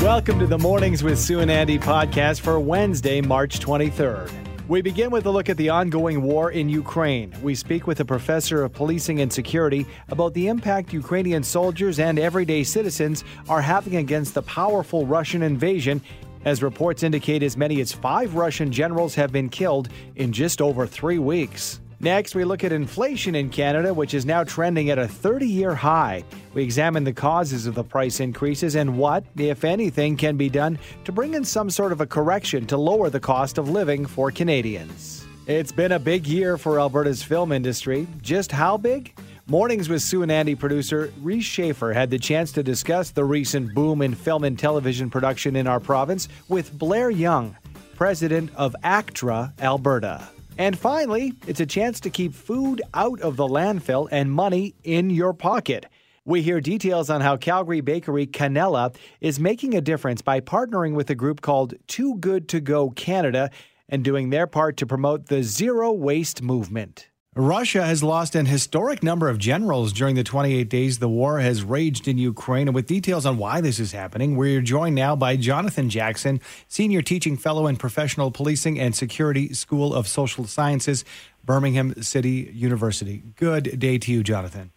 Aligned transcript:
Welcome 0.00 0.38
to 0.38 0.46
the 0.46 0.58
Mornings 0.58 1.02
with 1.02 1.18
Sue 1.18 1.40
and 1.40 1.50
Andy 1.50 1.78
podcast 1.78 2.40
for 2.40 2.60
Wednesday, 2.60 3.20
March 3.20 3.60
23rd. 3.60 4.30
We 4.68 4.82
begin 4.82 5.10
with 5.10 5.26
a 5.26 5.30
look 5.30 5.48
at 5.48 5.56
the 5.56 5.68
ongoing 5.68 6.22
war 6.22 6.50
in 6.50 6.68
Ukraine. 6.68 7.32
We 7.40 7.54
speak 7.54 7.86
with 7.86 8.00
a 8.00 8.04
professor 8.04 8.64
of 8.64 8.72
policing 8.72 9.20
and 9.20 9.32
security 9.32 9.86
about 10.08 10.34
the 10.34 10.48
impact 10.48 10.92
Ukrainian 10.92 11.42
soldiers 11.44 12.00
and 12.00 12.18
everyday 12.18 12.64
citizens 12.64 13.22
are 13.48 13.60
having 13.60 13.96
against 13.96 14.34
the 14.34 14.42
powerful 14.42 15.06
Russian 15.06 15.42
invasion, 15.42 16.02
as 16.46 16.62
reports 16.62 17.02
indicate 17.02 17.42
as 17.42 17.56
many 17.56 17.80
as 17.80 17.92
five 17.92 18.34
Russian 18.34 18.72
generals 18.72 19.14
have 19.16 19.32
been 19.32 19.50
killed 19.50 19.90
in 20.14 20.32
just 20.32 20.62
over 20.62 20.86
three 20.86 21.18
weeks. 21.18 21.80
Next, 21.98 22.34
we 22.34 22.44
look 22.44 22.62
at 22.62 22.72
inflation 22.72 23.34
in 23.34 23.50
Canada, 23.50 23.92
which 23.92 24.14
is 24.14 24.24
now 24.24 24.44
trending 24.44 24.90
at 24.90 24.98
a 24.98 25.08
30 25.08 25.46
year 25.46 25.74
high. 25.74 26.24
We 26.54 26.62
examine 26.62 27.04
the 27.04 27.12
causes 27.12 27.66
of 27.66 27.74
the 27.74 27.82
price 27.82 28.20
increases 28.20 28.76
and 28.76 28.96
what, 28.96 29.24
if 29.36 29.64
anything, 29.64 30.16
can 30.16 30.36
be 30.36 30.48
done 30.48 30.78
to 31.04 31.12
bring 31.12 31.34
in 31.34 31.44
some 31.44 31.68
sort 31.68 31.92
of 31.92 32.00
a 32.00 32.06
correction 32.06 32.66
to 32.66 32.76
lower 32.76 33.10
the 33.10 33.20
cost 33.20 33.58
of 33.58 33.68
living 33.68 34.06
for 34.06 34.30
Canadians. 34.30 35.26
It's 35.46 35.72
been 35.72 35.92
a 35.92 35.98
big 35.98 36.26
year 36.26 36.58
for 36.58 36.78
Alberta's 36.78 37.22
film 37.22 37.50
industry. 37.50 38.06
Just 38.20 38.52
how 38.52 38.76
big? 38.76 39.18
Mornings 39.48 39.88
with 39.88 40.02
Sue 40.02 40.22
and 40.22 40.32
Andy 40.32 40.56
producer 40.56 41.12
Reese 41.22 41.44
Schaefer 41.44 41.92
had 41.92 42.10
the 42.10 42.18
chance 42.18 42.50
to 42.50 42.64
discuss 42.64 43.12
the 43.12 43.24
recent 43.24 43.72
boom 43.76 44.02
in 44.02 44.12
film 44.12 44.42
and 44.42 44.58
television 44.58 45.08
production 45.08 45.54
in 45.54 45.68
our 45.68 45.78
province 45.78 46.26
with 46.48 46.76
Blair 46.76 47.10
Young, 47.10 47.56
president 47.94 48.50
of 48.56 48.74
ACTRA 48.82 49.54
Alberta. 49.60 50.28
And 50.58 50.76
finally, 50.76 51.32
it's 51.46 51.60
a 51.60 51.66
chance 51.66 52.00
to 52.00 52.10
keep 52.10 52.34
food 52.34 52.82
out 52.92 53.20
of 53.20 53.36
the 53.36 53.46
landfill 53.46 54.08
and 54.10 54.32
money 54.32 54.74
in 54.82 55.10
your 55.10 55.32
pocket. 55.32 55.86
We 56.24 56.42
hear 56.42 56.60
details 56.60 57.08
on 57.08 57.20
how 57.20 57.36
Calgary 57.36 57.82
bakery 57.82 58.26
Canella 58.26 58.96
is 59.20 59.38
making 59.38 59.74
a 59.74 59.80
difference 59.80 60.22
by 60.22 60.40
partnering 60.40 60.94
with 60.94 61.08
a 61.10 61.14
group 61.14 61.40
called 61.40 61.74
Too 61.86 62.16
Good 62.16 62.48
to 62.48 62.58
Go 62.58 62.90
Canada 62.90 63.50
and 63.88 64.02
doing 64.02 64.30
their 64.30 64.48
part 64.48 64.76
to 64.78 64.86
promote 64.86 65.26
the 65.26 65.44
zero 65.44 65.92
waste 65.92 66.42
movement. 66.42 67.10
Russia 67.38 67.84
has 67.84 68.02
lost 68.02 68.34
an 68.34 68.46
historic 68.46 69.02
number 69.02 69.28
of 69.28 69.36
generals 69.36 69.92
during 69.92 70.14
the 70.14 70.24
28 70.24 70.70
days 70.70 71.00
the 71.00 71.08
war 71.08 71.40
has 71.40 71.62
raged 71.62 72.08
in 72.08 72.16
Ukraine. 72.16 72.66
And 72.66 72.74
with 72.74 72.86
details 72.86 73.26
on 73.26 73.36
why 73.36 73.60
this 73.60 73.78
is 73.78 73.92
happening, 73.92 74.38
we're 74.38 74.62
joined 74.62 74.94
now 74.94 75.14
by 75.14 75.36
Jonathan 75.36 75.90
Jackson, 75.90 76.40
Senior 76.66 77.02
Teaching 77.02 77.36
Fellow 77.36 77.66
in 77.66 77.76
Professional 77.76 78.30
Policing 78.30 78.80
and 78.80 78.96
Security 78.96 79.52
School 79.52 79.92
of 79.92 80.08
Social 80.08 80.46
Sciences, 80.46 81.04
Birmingham 81.44 82.02
City 82.02 82.50
University. 82.54 83.22
Good 83.36 83.78
day 83.78 83.98
to 83.98 84.10
you, 84.10 84.22
Jonathan. 84.22 84.72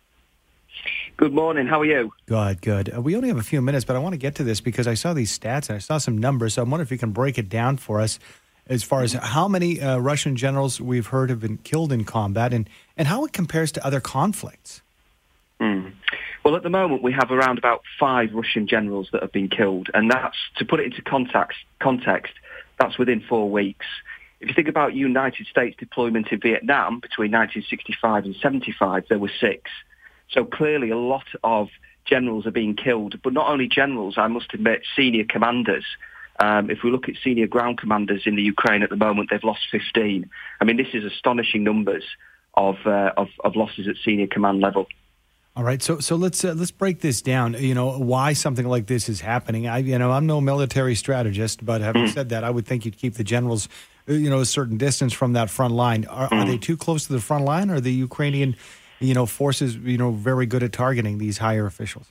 Good 1.16 1.34
morning. 1.34 1.66
How 1.66 1.80
are 1.80 1.86
you? 1.86 2.12
Good, 2.26 2.62
good. 2.62 2.94
Uh, 2.94 3.02
we 3.02 3.16
only 3.16 3.30
have 3.30 3.38
a 3.38 3.44
few 3.44 3.62
minutes, 3.62 3.86
but 3.86 3.96
I 3.96 4.00
want 4.00 4.14
to 4.14 4.18
get 4.18 4.36
to 4.36 4.44
this 4.44 4.60
because 4.60 4.86
I 4.86 4.96
saw 4.96 5.14
these 5.14 5.38
stats 5.38 5.70
and 5.70 5.78
I 5.78 5.80
saw 5.80 5.98
some 5.98 6.18
numbers. 6.18 6.56
So 6.56 6.62
I 6.62 6.66
wonder 6.66 6.82
if 6.82 6.92
you 6.92 6.98
can 6.98 7.12
break 7.12 7.38
it 7.38 7.48
down 7.48 7.78
for 7.78 8.02
us 8.02 8.20
as 8.70 8.84
far 8.84 9.02
as 9.02 9.14
how 9.14 9.48
many 9.48 9.82
uh, 9.82 9.98
Russian 9.98 10.36
generals 10.36 10.80
we've 10.80 11.08
heard 11.08 11.32
have 11.32 11.40
been 11.40 11.58
killed 11.58 11.92
in 11.92 12.06
combat 12.06 12.54
and, 12.54 12.70
and 12.96 13.08
how 13.08 13.26
it 13.26 13.34
compares 13.34 13.72
to 13.74 13.86
other 13.86 14.00
conflicts. 14.00 14.82
Mm. 15.60 15.94
Well, 16.46 16.56
at 16.56 16.64
the 16.64 16.70
moment, 16.70 17.04
we 17.04 17.12
have 17.12 17.32
around 17.32 17.58
about 17.58 17.82
five 18.00 18.30
Russian 18.34 18.68
generals 18.68 19.10
that 19.12 19.22
have 19.22 19.32
been 19.32 19.50
killed. 19.50 19.90
And 19.94 20.10
that's, 20.10 20.38
to 20.58 20.66
put 20.66 20.80
it 20.80 20.86
into 20.86 21.02
context, 21.02 21.58
context 21.80 22.34
that's 22.80 22.98
within 22.98 23.22
four 23.22 23.50
weeks. 23.50 23.86
If 24.40 24.48
you 24.48 24.54
think 24.54 24.70
about 24.70 24.94
United 24.94 25.48
States 25.48 25.76
deployment 25.78 26.32
in 26.32 26.40
Vietnam 26.40 27.02
between 27.02 27.32
1965 27.32 28.24
and 28.24 28.36
75, 28.42 29.06
there 29.10 29.20
were 29.20 29.32
six. 29.42 29.70
So 30.32 30.46
clearly 30.46 30.92
a 30.92 30.98
lot 30.98 31.26
of 31.44 31.70
generals 32.06 32.46
are 32.46 32.52
being 32.52 32.76
killed, 32.76 33.22
but 33.22 33.34
not 33.34 33.50
only 33.50 33.68
generals, 33.68 34.18
I 34.18 34.28
must 34.28 34.54
admit, 34.54 34.84
senior 34.96 35.26
commanders 35.26 35.86
um, 36.40 36.70
if 36.70 36.80
we 36.84 36.92
look 36.92 37.10
at 37.10 37.16
senior 37.24 37.48
ground 37.48 37.78
commanders 37.78 38.24
in 38.26 38.36
the 38.36 38.42
Ukraine 38.42 38.82
at 38.82 38.90
the 38.90 38.96
moment, 38.96 39.30
they've 39.30 39.44
lost 39.44 39.62
15. 39.72 40.30
I 40.62 40.66
mean, 40.66 40.78
this 40.78 40.88
is 40.94 41.04
astonishing 41.04 41.64
numbers 41.64 42.04
of, 42.54 42.76
uh, 42.86 43.12
of, 43.18 43.28
of 43.44 43.56
losses 43.56 43.88
at 43.88 43.96
senior 44.04 44.28
command 44.28 44.62
level. 44.62 44.88
All 45.56 45.66
right, 45.66 45.82
so 45.82 46.00
so 46.00 46.16
let's 46.16 46.46
uh, 46.46 46.54
let's 46.54 46.72
break 46.72 47.02
this 47.02 47.22
down. 47.22 47.54
You 47.60 47.74
know 47.74 47.98
why 47.98 48.32
something 48.32 48.66
like 48.66 48.86
this 48.86 49.10
is 49.10 49.20
happening. 49.20 49.68
I 49.68 49.80
you 49.80 49.98
know 49.98 50.12
I'm 50.12 50.26
no 50.26 50.40
military 50.40 50.96
strategist, 50.96 51.66
but 51.66 51.82
having 51.82 52.06
mm. 52.06 52.14
said 52.14 52.30
that, 52.30 52.46
I 52.46 52.50
would 52.50 52.66
think 52.66 52.86
you'd 52.86 52.98
keep 52.98 53.16
the 53.16 53.26
generals, 53.26 53.68
uh, 54.08 54.14
you 54.14 54.30
know, 54.30 54.40
a 54.40 54.46
certain 54.46 54.78
distance 54.78 55.12
from 55.12 55.34
that 55.34 55.50
front 55.50 55.74
line. 55.74 56.06
Are, 56.06 56.30
mm. 56.30 56.42
are 56.42 56.46
they 56.46 56.58
too 56.58 56.78
close 56.78 57.08
to 57.08 57.14
the 57.14 57.20
front 57.20 57.44
line? 57.44 57.70
Or 57.70 57.76
are 57.76 57.82
the 57.82 57.92
Ukrainian, 57.92 58.56
you 59.00 59.14
know, 59.14 59.26
forces 59.26 59.76
you 59.76 59.98
know 59.98 60.12
very 60.12 60.46
good 60.46 60.64
at 60.64 60.72
targeting 60.72 61.18
these 61.18 61.40
higher 61.40 61.66
officials? 61.66 62.06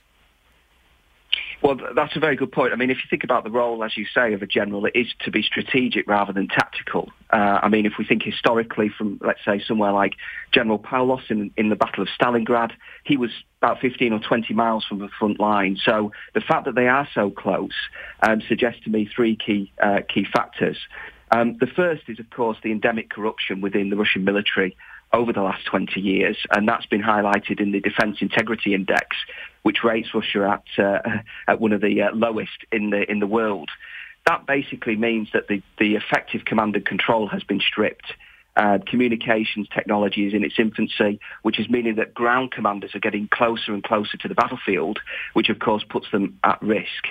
Well, 1.61 1.77
that's 1.97 2.15
a 2.15 2.21
very 2.21 2.37
good 2.37 2.53
point. 2.53 2.73
I 2.73 2.77
mean, 2.77 2.91
if 2.91 2.99
you 2.99 3.09
think 3.11 3.25
about 3.25 3.43
the 3.43 3.51
role, 3.51 3.83
as 3.83 3.97
you 3.97 4.07
say, 4.15 4.33
of 4.33 4.43
a 4.43 4.47
general, 4.47 4.87
it 4.87 4.93
is 4.95 5.09
to 5.25 5.33
be 5.33 5.43
strategic 5.43 6.07
rather 6.07 6.33
than 6.33 6.47
tactical. 6.47 7.11
Uh, 7.31 7.59
I 7.63 7.69
mean, 7.69 7.85
if 7.85 7.95
we 7.99 8.05
think 8.05 8.23
historically 8.23 8.89
from, 8.89 9.19
let's 9.25 9.45
say, 9.45 9.61
somewhere 9.67 9.91
like 9.91 10.15
General 10.53 10.79
Paulus 10.79 11.25
in, 11.31 11.51
in 11.57 11.69
the 11.69 11.75
Battle 11.75 12.05
of 12.05 12.09
Stalingrad, 12.21 12.71
he 13.03 13.17
was 13.17 13.31
about 13.61 13.81
15 13.81 14.13
or 14.13 14.21
20 14.21 14.55
miles 14.55 14.85
from 14.85 15.01
the 15.01 15.09
front 15.19 15.41
line. 15.41 15.77
So 15.85 16.13
the 16.33 16.41
fact 16.41 16.67
that 16.67 16.77
they 16.77 16.87
are 16.87 17.09
so 17.13 17.31
close 17.31 17.75
um, 18.23 18.41
suggests 18.47 18.85
to 18.85 18.91
me 18.91 19.11
three 19.13 19.35
key 19.35 19.73
uh, 19.83 20.01
key 20.09 20.27
factors. 20.33 20.79
Um, 21.31 21.57
the 21.59 21.67
first 21.67 22.03
is, 22.09 22.21
of 22.21 22.31
course, 22.31 22.57
the 22.63 22.71
endemic 22.71 23.11
corruption 23.11 23.61
within 23.61 23.91
the 23.91 23.97
Russian 23.97 24.25
military 24.25 24.77
over 25.13 25.33
the 25.33 25.43
last 25.43 25.65
20 25.67 26.01
years, 26.01 26.37
and 26.51 26.69
that's 26.69 26.87
been 26.87 27.03
highlighted 27.03 27.61
in 27.61 27.73
the 27.73 27.81
Defence 27.81 28.19
Integrity 28.21 28.75
Index, 28.75 29.17
which 29.63 29.85
rates 29.85 30.09
Russia 30.15 30.61
at 30.79 30.85
uh, 30.85 31.19
at 31.47 31.61
one 31.61 31.73
of 31.73 31.81
the 31.81 32.03
uh, 32.03 32.15
lowest 32.15 32.65
in 32.73 32.91
the 32.91 33.11
in 33.11 33.19
the 33.19 33.27
world. 33.27 33.71
That 34.27 34.47
basically 34.47 34.97
means 34.97 35.29
that 35.33 35.49
the, 35.49 35.63
the 35.79 35.95
effective 35.95 36.45
command 36.45 36.77
and 36.77 36.85
control 36.85 37.29
has 37.29 37.43
been 37.43 37.61
stripped. 37.61 38.13
Uh, 38.57 38.79
communications 38.87 39.69
technology 39.73 40.27
is 40.27 40.35
in 40.35 40.45
its 40.45 40.57
infancy, 40.59 41.21
which 41.43 41.61
is 41.61 41.71
meaning 41.71 41.95
that 41.95 42.13
ground 42.13 42.51
commanders 42.51 42.95
are 42.95 43.01
getting 43.01 43.29
closer 43.33 43.73
and 43.73 43.85
closer 43.85 44.17
to 44.19 44.29
the 44.29 44.35
battlefield, 44.35 44.99
which 45.33 45.49
of 45.49 45.61
course 45.61 45.85
puts 45.89 46.11
them 46.11 46.39
at 46.43 46.61
risk. 46.61 47.07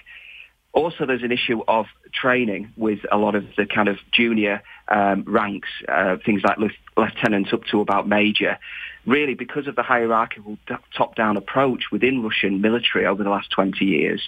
Also, 0.77 1.07
there's 1.07 1.23
an 1.23 1.31
issue 1.31 1.63
of 1.67 1.88
training 2.13 2.71
with 2.77 2.99
a 3.11 3.17
lot 3.17 3.33
of 3.33 3.45
the 3.57 3.65
kind 3.65 3.88
of 3.88 3.97
junior 4.11 4.61
um, 4.88 5.23
ranks, 5.25 5.69
uh, 5.89 6.17
things 6.23 6.43
like 6.43 6.59
lieutenant 6.95 7.51
up 7.51 7.63
to 7.71 7.81
about 7.81 8.07
major. 8.07 8.59
Really, 9.07 9.33
because 9.33 9.66
of 9.66 9.75
the 9.75 9.81
hierarchical 9.81 10.59
top-down 10.95 11.35
approach 11.35 11.85
within 11.91 12.21
Russian 12.21 12.61
military 12.61 13.07
over 13.07 13.23
the 13.23 13.29
last 13.31 13.49
20 13.49 13.83
years, 13.85 14.21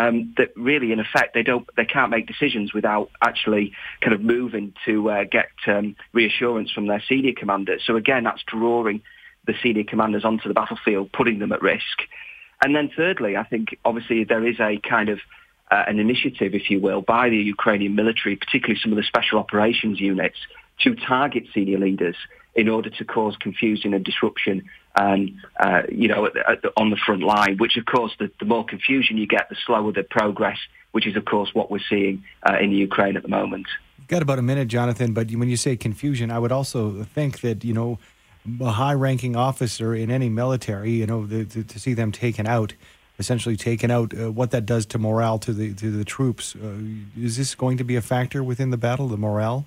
um, 0.00 0.32
that 0.36 0.56
really, 0.56 0.92
in 0.92 1.00
effect, 1.00 1.34
they 1.34 1.42
don't, 1.42 1.68
they 1.76 1.84
can't 1.84 2.12
make 2.12 2.28
decisions 2.28 2.72
without 2.72 3.10
actually 3.20 3.72
kind 4.00 4.14
of 4.14 4.20
moving 4.20 4.74
to 4.84 5.10
uh, 5.10 5.24
get 5.24 5.48
um, 5.66 5.96
reassurance 6.12 6.70
from 6.70 6.86
their 6.86 7.02
senior 7.08 7.32
commanders. 7.36 7.82
So 7.84 7.96
again, 7.96 8.22
that's 8.22 8.44
drawing 8.46 9.02
the 9.48 9.54
senior 9.60 9.82
commanders 9.82 10.24
onto 10.24 10.46
the 10.46 10.54
battlefield, 10.54 11.10
putting 11.10 11.40
them 11.40 11.50
at 11.50 11.62
risk. 11.62 11.98
And 12.62 12.76
then 12.76 12.92
thirdly, 12.96 13.36
I 13.36 13.42
think 13.42 13.76
obviously 13.84 14.22
there 14.22 14.46
is 14.46 14.60
a 14.60 14.78
kind 14.88 15.08
of 15.08 15.18
uh, 15.70 15.84
an 15.86 15.98
initiative, 15.98 16.54
if 16.54 16.70
you 16.70 16.80
will, 16.80 17.00
by 17.00 17.28
the 17.28 17.36
Ukrainian 17.36 17.94
military, 17.94 18.36
particularly 18.36 18.80
some 18.82 18.92
of 18.92 18.96
the 18.96 19.02
special 19.02 19.38
operations 19.38 20.00
units, 20.00 20.36
to 20.80 20.94
target 20.94 21.44
senior 21.54 21.78
leaders 21.78 22.16
in 22.54 22.68
order 22.68 22.90
to 22.90 23.04
cause 23.04 23.36
confusion 23.36 23.92
and 23.92 24.04
disruption 24.04 24.68
and, 24.94 25.36
uh, 25.60 25.82
you 25.90 26.08
know, 26.08 26.26
at 26.26 26.36
at 26.36 26.62
the, 26.62 26.72
on 26.76 26.90
the 26.90 26.96
front 26.96 27.22
line, 27.22 27.56
which, 27.58 27.76
of 27.76 27.84
course, 27.84 28.12
the, 28.18 28.30
the, 28.40 28.46
more 28.46 28.64
confusion 28.64 29.18
you 29.18 29.26
get, 29.26 29.48
the 29.50 29.56
slower 29.66 29.92
the 29.92 30.02
progress, 30.02 30.58
which 30.92 31.06
is, 31.06 31.16
of 31.16 31.24
course, 31.26 31.50
what 31.52 31.70
we're 31.70 31.80
seeing 31.90 32.24
uh, 32.48 32.56
in 32.58 32.70
the 32.70 32.76
Ukraine 32.76 33.16
at 33.16 33.22
the 33.22 33.28
moment. 33.28 33.66
You've 33.98 34.08
got 34.08 34.22
about 34.22 34.38
a 34.38 34.42
minute, 34.42 34.68
Jonathan, 34.68 35.12
but 35.12 35.30
when 35.32 35.50
you 35.50 35.56
say 35.56 35.76
confusion, 35.76 36.30
I 36.30 36.38
would 36.38 36.52
also 36.52 37.02
think 37.02 37.40
that, 37.40 37.62
you 37.62 37.74
know, 37.74 37.98
a 38.60 38.70
high-ranking 38.70 39.36
officer 39.36 39.94
in 39.94 40.10
any 40.10 40.30
military, 40.30 40.92
you 40.92 41.06
know, 41.06 41.26
the, 41.26 41.42
the, 41.42 41.64
to 41.64 41.78
see 41.78 41.94
them 41.94 42.12
taken 42.12 42.46
out– 42.46 42.74
essentially 43.18 43.56
taken 43.56 43.90
out, 43.90 44.16
uh, 44.18 44.30
what 44.30 44.50
that 44.50 44.66
does 44.66 44.86
to 44.86 44.98
morale 44.98 45.38
to 45.40 45.52
the 45.52 45.74
to 45.74 45.90
the 45.90 46.04
troops. 46.04 46.54
Uh, 46.56 46.76
is 47.18 47.36
this 47.36 47.54
going 47.54 47.78
to 47.78 47.84
be 47.84 47.96
a 47.96 48.02
factor 48.02 48.42
within 48.42 48.70
the 48.70 48.76
battle, 48.76 49.08
the 49.08 49.16
morale? 49.16 49.66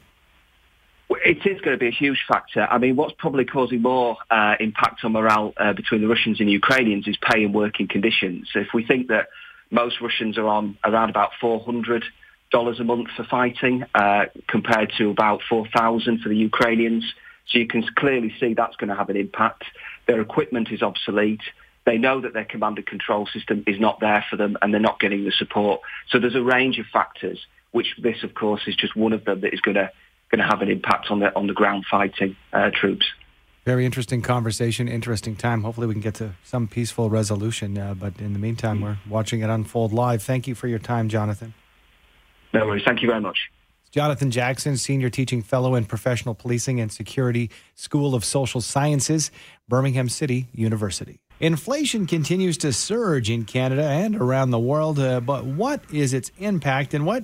It 1.26 1.46
is 1.46 1.60
going 1.62 1.76
to 1.76 1.78
be 1.78 1.88
a 1.88 1.92
huge 1.92 2.24
factor. 2.28 2.68
I 2.70 2.78
mean, 2.78 2.96
what's 2.96 3.14
probably 3.18 3.46
causing 3.46 3.82
more 3.82 4.18
uh, 4.30 4.56
impact 4.60 5.04
on 5.04 5.14
morale 5.14 5.54
uh, 5.58 5.74
between 5.74 6.02
the 6.02 6.08
Russians 6.08 6.40
and 6.40 6.48
the 6.48 6.54
Ukrainians 6.54 7.08
is 7.08 7.18
pay 7.18 7.44
and 7.44 7.54
working 7.54 7.88
conditions. 7.88 8.50
If 8.54 8.68
we 8.74 8.86
think 8.86 9.08
that 9.08 9.30
most 9.72 10.02
Russians 10.02 10.38
are 10.38 10.48
on 10.48 10.78
around 10.84 11.10
about 11.10 11.32
400 11.42 12.04
dollars 12.52 12.80
a 12.80 12.84
month 12.84 13.10
for 13.16 13.24
fighting, 13.24 13.86
uh, 13.94 14.26
compared 14.48 14.92
to 14.98 15.10
about 15.10 15.42
4,000 15.48 16.22
for 16.22 16.30
the 16.30 16.36
Ukrainians, 16.36 17.04
so 17.48 17.60
you 17.60 17.68
can 17.68 17.84
clearly 17.96 18.34
see 18.40 18.54
that's 18.54 18.76
going 18.76 18.90
to 18.90 18.96
have 18.96 19.10
an 19.10 19.18
impact. 19.18 19.64
Their 20.08 20.22
equipment 20.22 20.70
is 20.72 20.82
obsolete. 20.82 21.42
They 21.90 21.98
know 21.98 22.22
that 22.22 22.34
their 22.34 22.46
command 22.46 22.78
and 22.78 22.86
control 22.86 23.26
system 23.26 23.64
is 23.66 23.80
not 23.80 24.00
there 24.00 24.24
for 24.30 24.36
them 24.36 24.56
and 24.62 24.72
they're 24.72 24.80
not 24.80 25.00
getting 25.00 25.26
the 25.26 25.32
support. 25.32 25.82
So 26.10 26.20
there's 26.20 26.36
a 26.36 26.42
range 26.44 26.78
of 26.78 26.86
factors, 26.86 27.40
which 27.72 27.96
this, 27.98 28.22
of 28.22 28.36
course, 28.36 28.62
is 28.68 28.76
just 28.76 28.96
one 28.96 29.12
of 29.12 29.26
them 29.26 29.42
that 29.42 29.56
is 29.56 29.60
going 29.60 29.74
to 29.74 29.90
going 30.30 30.38
to 30.38 30.46
have 30.46 30.62
an 30.62 30.70
impact 30.70 31.08
on 31.10 31.20
the 31.20 31.36
on 31.36 31.48
the 31.48 31.54
ground 31.54 31.86
fighting 31.90 32.36
uh, 32.54 32.70
troops. 32.72 33.08
Very 33.66 33.88
interesting 33.88 34.22
conversation, 34.22 34.88
interesting 34.88 35.36
time. 35.36 35.64
Hopefully, 35.64 35.88
we 35.88 35.96
can 35.96 36.02
get 36.02 36.14
to 36.16 36.36
some 36.44 36.68
peaceful 36.68 37.10
resolution. 37.10 37.76
Uh, 37.76 37.96
but 37.96 38.20
in 38.20 38.34
the 38.34 38.40
meantime, 38.40 38.82
we're 38.82 39.00
watching 39.10 39.40
it 39.40 39.50
unfold 39.50 39.92
live. 39.92 40.22
Thank 40.22 40.48
you 40.48 40.54
for 40.54 40.68
your 40.68 40.78
time, 40.78 41.10
Jonathan. 41.10 41.56
No 42.54 42.68
worries. 42.68 42.84
Thank 42.86 43.02
you 43.02 43.08
very 43.08 43.22
much. 43.22 43.50
Jonathan 43.90 44.30
Jackson, 44.30 44.78
Senior 44.78 45.10
Teaching 45.10 45.42
Fellow 45.42 45.74
in 45.74 45.86
Professional 45.86 46.36
Policing 46.36 46.80
and 46.80 46.92
Security, 46.92 47.50
School 47.74 48.14
of 48.14 48.24
Social 48.24 48.62
Sciences, 48.62 49.32
Birmingham 49.68 50.08
City 50.08 50.50
University. 50.54 51.20
Inflation 51.42 52.06
continues 52.06 52.58
to 52.58 52.74
surge 52.74 53.30
in 53.30 53.46
Canada 53.46 53.84
and 53.84 54.14
around 54.18 54.52
the 54.52 54.60
world, 54.60 55.00
uh, 55.00 55.22
but 55.22 55.46
what 55.46 55.82
is 55.90 56.14
its 56.14 56.34
impact 56.38 56.94
and 56.94 57.06
what 57.06 57.24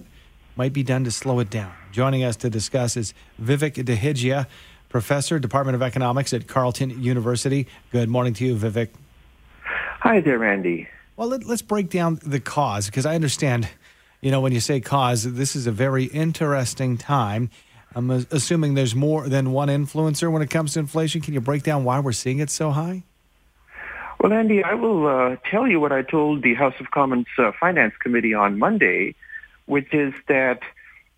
might 0.56 0.72
be 0.72 0.84
done 0.84 1.04
to 1.04 1.12
slow 1.12 1.40
it 1.40 1.50
down? 1.50 1.74
Joining 1.92 2.24
us 2.24 2.38
to 2.38 2.50
discuss 2.50 2.96
is 2.96 3.14
Vivek 3.42 3.74
Dehejia, 3.84 4.48
Professor, 4.88 5.38
Department 5.38 5.76
of 5.76 5.82
Economics 5.82 6.34
at 6.34 6.48
Carleton 6.48 7.04
University. 7.04 7.68
Good 7.92 8.08
morning 8.08 8.34
to 8.36 8.46
you, 8.46 8.56
Vivek. 8.56 8.88
Hi 10.00 10.22
there, 10.22 10.40
Randy. 10.40 10.88
Well, 11.18 11.28
let, 11.28 11.46
us 11.46 11.62
break 11.62 11.90
down 11.90 12.20
the 12.24 12.40
cause 12.40 12.86
because 12.86 13.06
I 13.06 13.16
understand, 13.16 13.68
you 14.22 14.32
know, 14.32 14.40
when 14.40 14.54
you 14.54 14.62
say 14.62 14.80
cause, 14.80 15.30
this 15.34 15.58
is 15.58 15.68
a 15.68 15.74
very 15.74 16.06
interesting 16.06 16.98
time. 16.98 17.50
I'm 17.94 18.10
assuming 18.10 18.76
there's 18.76 18.96
more 18.96 19.28
than 19.28 19.52
one 19.52 19.68
influencer 19.68 20.32
when 20.32 20.42
it 20.42 20.50
comes 20.50 20.72
to 20.74 20.80
inflation. 20.80 21.20
Can 21.20 21.34
you 21.34 21.42
break 21.42 21.64
down 21.64 21.84
why 21.84 22.00
we're 22.00 22.14
seeing 22.14 22.40
it 22.40 22.50
so 22.50 22.72
high? 22.72 23.04
Well, 24.26 24.34
Andy, 24.34 24.64
I 24.64 24.74
will 24.74 25.06
uh, 25.06 25.36
tell 25.52 25.68
you 25.68 25.80
what 25.80 25.92
I 25.92 26.02
told 26.02 26.42
the 26.42 26.56
House 26.56 26.74
of 26.80 26.90
Commons 26.90 27.28
uh, 27.38 27.52
Finance 27.60 27.94
Committee 28.00 28.34
on 28.34 28.58
Monday, 28.58 29.14
which 29.68 29.94
is 29.94 30.16
that, 30.28 30.62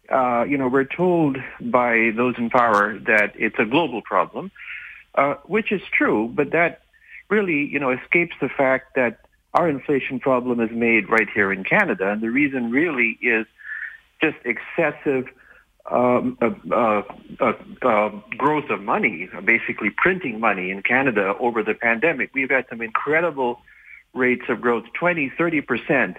uh, 0.09 0.44
you 0.44 0.57
know, 0.57 0.68
we're 0.68 0.83
told 0.83 1.38
by 1.62 2.12
those 2.18 2.38
in 2.38 2.50
power 2.50 3.00
that 3.07 3.31
it's 3.38 3.56
a 3.59 3.63
global 3.63 4.01
problem, 4.01 4.51
uh, 5.15 5.36
which 5.45 5.71
is 5.71 5.81
true, 5.89 6.30
but 6.36 6.51
that 6.51 6.81
really, 7.30 7.63
you 7.63 7.80
know, 7.80 7.92
escapes 7.92 8.36
the 8.42 8.50
fact 8.50 8.95
that 8.95 9.21
our 9.53 9.69
inflation 9.69 10.19
problem 10.19 10.60
is 10.60 10.71
made 10.71 11.10
right 11.10 11.30
here 11.33 11.53
in 11.53 11.63
Canada. 11.63 12.12
And 12.12 12.19
the 12.19 12.30
reason 12.30 12.71
really 12.71 13.18
is 13.21 13.45
just 14.21 14.36
excessive 14.44 15.30
um, 15.89 16.38
uh, 16.42 17.01
uh, 17.39 17.54
uh, 17.81 18.10
growth 18.38 18.69
of 18.69 18.81
money, 18.81 19.30
basically 19.45 19.89
printing 19.89 20.39
money 20.39 20.69
in 20.69 20.84
Canada 20.84 21.34
over 21.39 21.63
the 21.63 21.74
pandemic. 21.74 22.31
We've 22.34 22.50
had 22.50 22.66
some 22.69 22.81
incredible 22.81 23.62
rates 24.13 24.44
of 24.50 24.60
growth, 24.62 24.86
20, 25.00 25.31
30 25.38 25.62
percent 25.62 26.18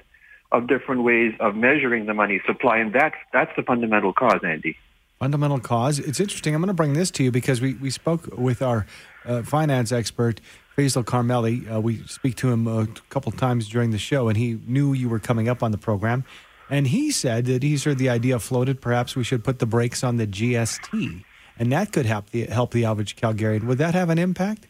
of 0.51 0.67
different 0.67 1.03
ways 1.03 1.35
of 1.41 1.55
measuring 1.55 2.07
the 2.07 2.15
money 2.15 2.41
supply, 2.47 2.79
and 2.79 2.95
that's 2.95 3.17
that's 3.33 3.51
the 3.57 3.63
fundamental 3.63 4.13
cause, 4.13 4.41
Andy. 4.43 4.77
Fundamental 5.19 5.59
cause. 5.59 5.99
It's 5.99 6.21
interesting. 6.21 6.55
I'm 6.55 6.61
going 6.61 6.69
to 6.69 6.75
bring 6.75 6.93
this 6.93 7.11
to 7.13 7.25
you 7.25 7.33
because 7.33 7.61
we, 7.61 7.75
we 7.75 7.91
spoke 7.91 8.29
with 8.39 8.63
our 8.63 8.87
uh, 9.25 9.43
finance 9.43 9.91
expert, 9.91 10.41
Faisal 10.77 11.05
Karmali. 11.05 11.71
Uh, 11.71 11.81
we 11.81 12.07
speak 12.07 12.37
to 12.37 12.51
him 12.51 12.69
a 12.69 12.87
couple 13.11 13.33
times 13.33 13.69
during 13.69 13.91
the 13.91 13.99
show, 13.99 14.29
and 14.29 14.39
he 14.39 14.61
knew 14.67 14.93
you 14.93 15.09
were 15.09 15.19
coming 15.19 15.49
up 15.49 15.63
on 15.63 15.73
the 15.73 15.79
program. 15.79 16.25
And 16.71 16.89
he 16.89 17.11
said 17.11 17.47
that 17.47 17.63
he's 17.63 17.85
heard 17.85 17.99
the 17.99 18.09
idea 18.09 18.39
floated 18.39 18.81
perhaps 18.81 19.17
we 19.17 19.25
should 19.25 19.43
put 19.43 19.59
the 19.59 19.67
brakes 19.67 20.05
on 20.05 20.17
the 20.17 20.27
GST, 20.27 21.25
and 21.59 21.73
that 21.73 21.93
could 21.93 22.07
help 22.07 22.31
the, 22.31 22.45
help 22.47 22.73
the 22.73 22.85
average 22.85 23.17
Calgarian. 23.17 23.65
Would 23.65 23.79
that 23.79 23.95
have 23.95 24.11
an 24.11 24.19
impact? 24.19 24.67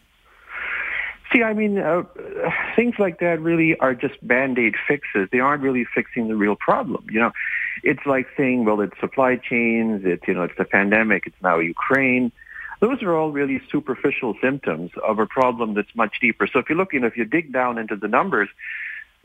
See, 1.33 1.43
I 1.43 1.53
mean, 1.53 1.79
uh, 1.79 2.05
things 2.75 2.95
like 2.99 3.21
that 3.21 3.41
really 3.41 3.77
are 3.79 3.95
just 3.95 4.15
band-aid 4.27 4.75
fixes. 4.87 5.29
They 5.31 5.41
aren't 5.41 5.63
really 5.63 5.85
fixing 5.85 6.29
the 6.29 6.37
real 6.37 6.57
problem. 6.57 7.05
You 7.11 7.21
know, 7.21 7.33
it's 7.83 8.07
like 8.07 8.29
saying, 8.37 8.65
well, 8.65 8.81
it's 8.81 8.99
supply 8.99 9.37
chains, 9.37 10.03
it's, 10.05 10.27
you 10.27 10.35
know, 10.35 10.45
it's 10.45 10.57
the 10.57 10.65
pandemic, 10.65 11.27
it's 11.27 11.37
now 11.43 11.59
Ukraine. 11.59 12.33
Those 12.81 13.03
are 13.03 13.15
all 13.15 13.31
really 13.31 13.61
superficial 13.71 14.37
symptoms 14.41 14.93
of 15.07 15.19
a 15.19 15.27
problem 15.27 15.75
that's 15.75 15.95
much 15.95 16.19
deeper. 16.21 16.47
So 16.47 16.61
if 16.61 16.71
you 16.71 16.77
look, 16.77 16.93
you 16.93 17.01
know, 17.01 17.09
if 17.09 17.17
you 17.17 17.25
dig 17.25 17.53
down 17.53 17.77
into 17.77 17.97
the 17.97 18.09
numbers, 18.09 18.49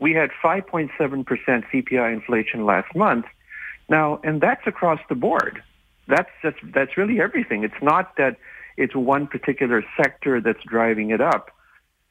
we 0.00 0.12
had 0.12 0.30
5.7% 0.42 0.90
CPI 0.96 2.12
inflation 2.12 2.64
last 2.64 2.94
month. 2.94 3.26
Now, 3.88 4.20
and 4.24 4.40
that's 4.40 4.66
across 4.66 5.00
the 5.08 5.14
board. 5.14 5.62
That's, 6.08 6.30
that's, 6.42 6.58
that's 6.74 6.96
really 6.96 7.20
everything. 7.20 7.64
It's 7.64 7.82
not 7.82 8.16
that 8.16 8.36
it's 8.76 8.94
one 8.94 9.26
particular 9.26 9.84
sector 9.96 10.40
that's 10.40 10.62
driving 10.66 11.10
it 11.10 11.20
up. 11.20 11.50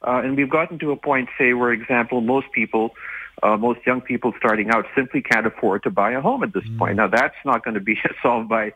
Uh, 0.06 0.20
and 0.22 0.36
we've 0.36 0.50
gotten 0.50 0.78
to 0.78 0.90
a 0.92 0.96
point, 0.96 1.28
say, 1.38 1.54
where, 1.54 1.72
example, 1.72 2.20
most 2.20 2.46
people, 2.52 2.90
uh, 3.42 3.56
most 3.56 3.80
young 3.86 4.00
people 4.00 4.32
starting 4.36 4.70
out 4.70 4.84
simply 4.94 5.22
can't 5.22 5.46
afford 5.46 5.82
to 5.82 5.90
buy 5.90 6.12
a 6.12 6.20
home 6.20 6.42
at 6.42 6.52
this 6.52 6.64
mm. 6.64 6.78
point. 6.78 6.96
Now, 6.96 7.08
that's 7.08 7.36
not 7.44 7.64
going 7.64 7.74
to 7.74 7.80
be 7.80 7.96
solved 8.22 8.48
by 8.48 8.72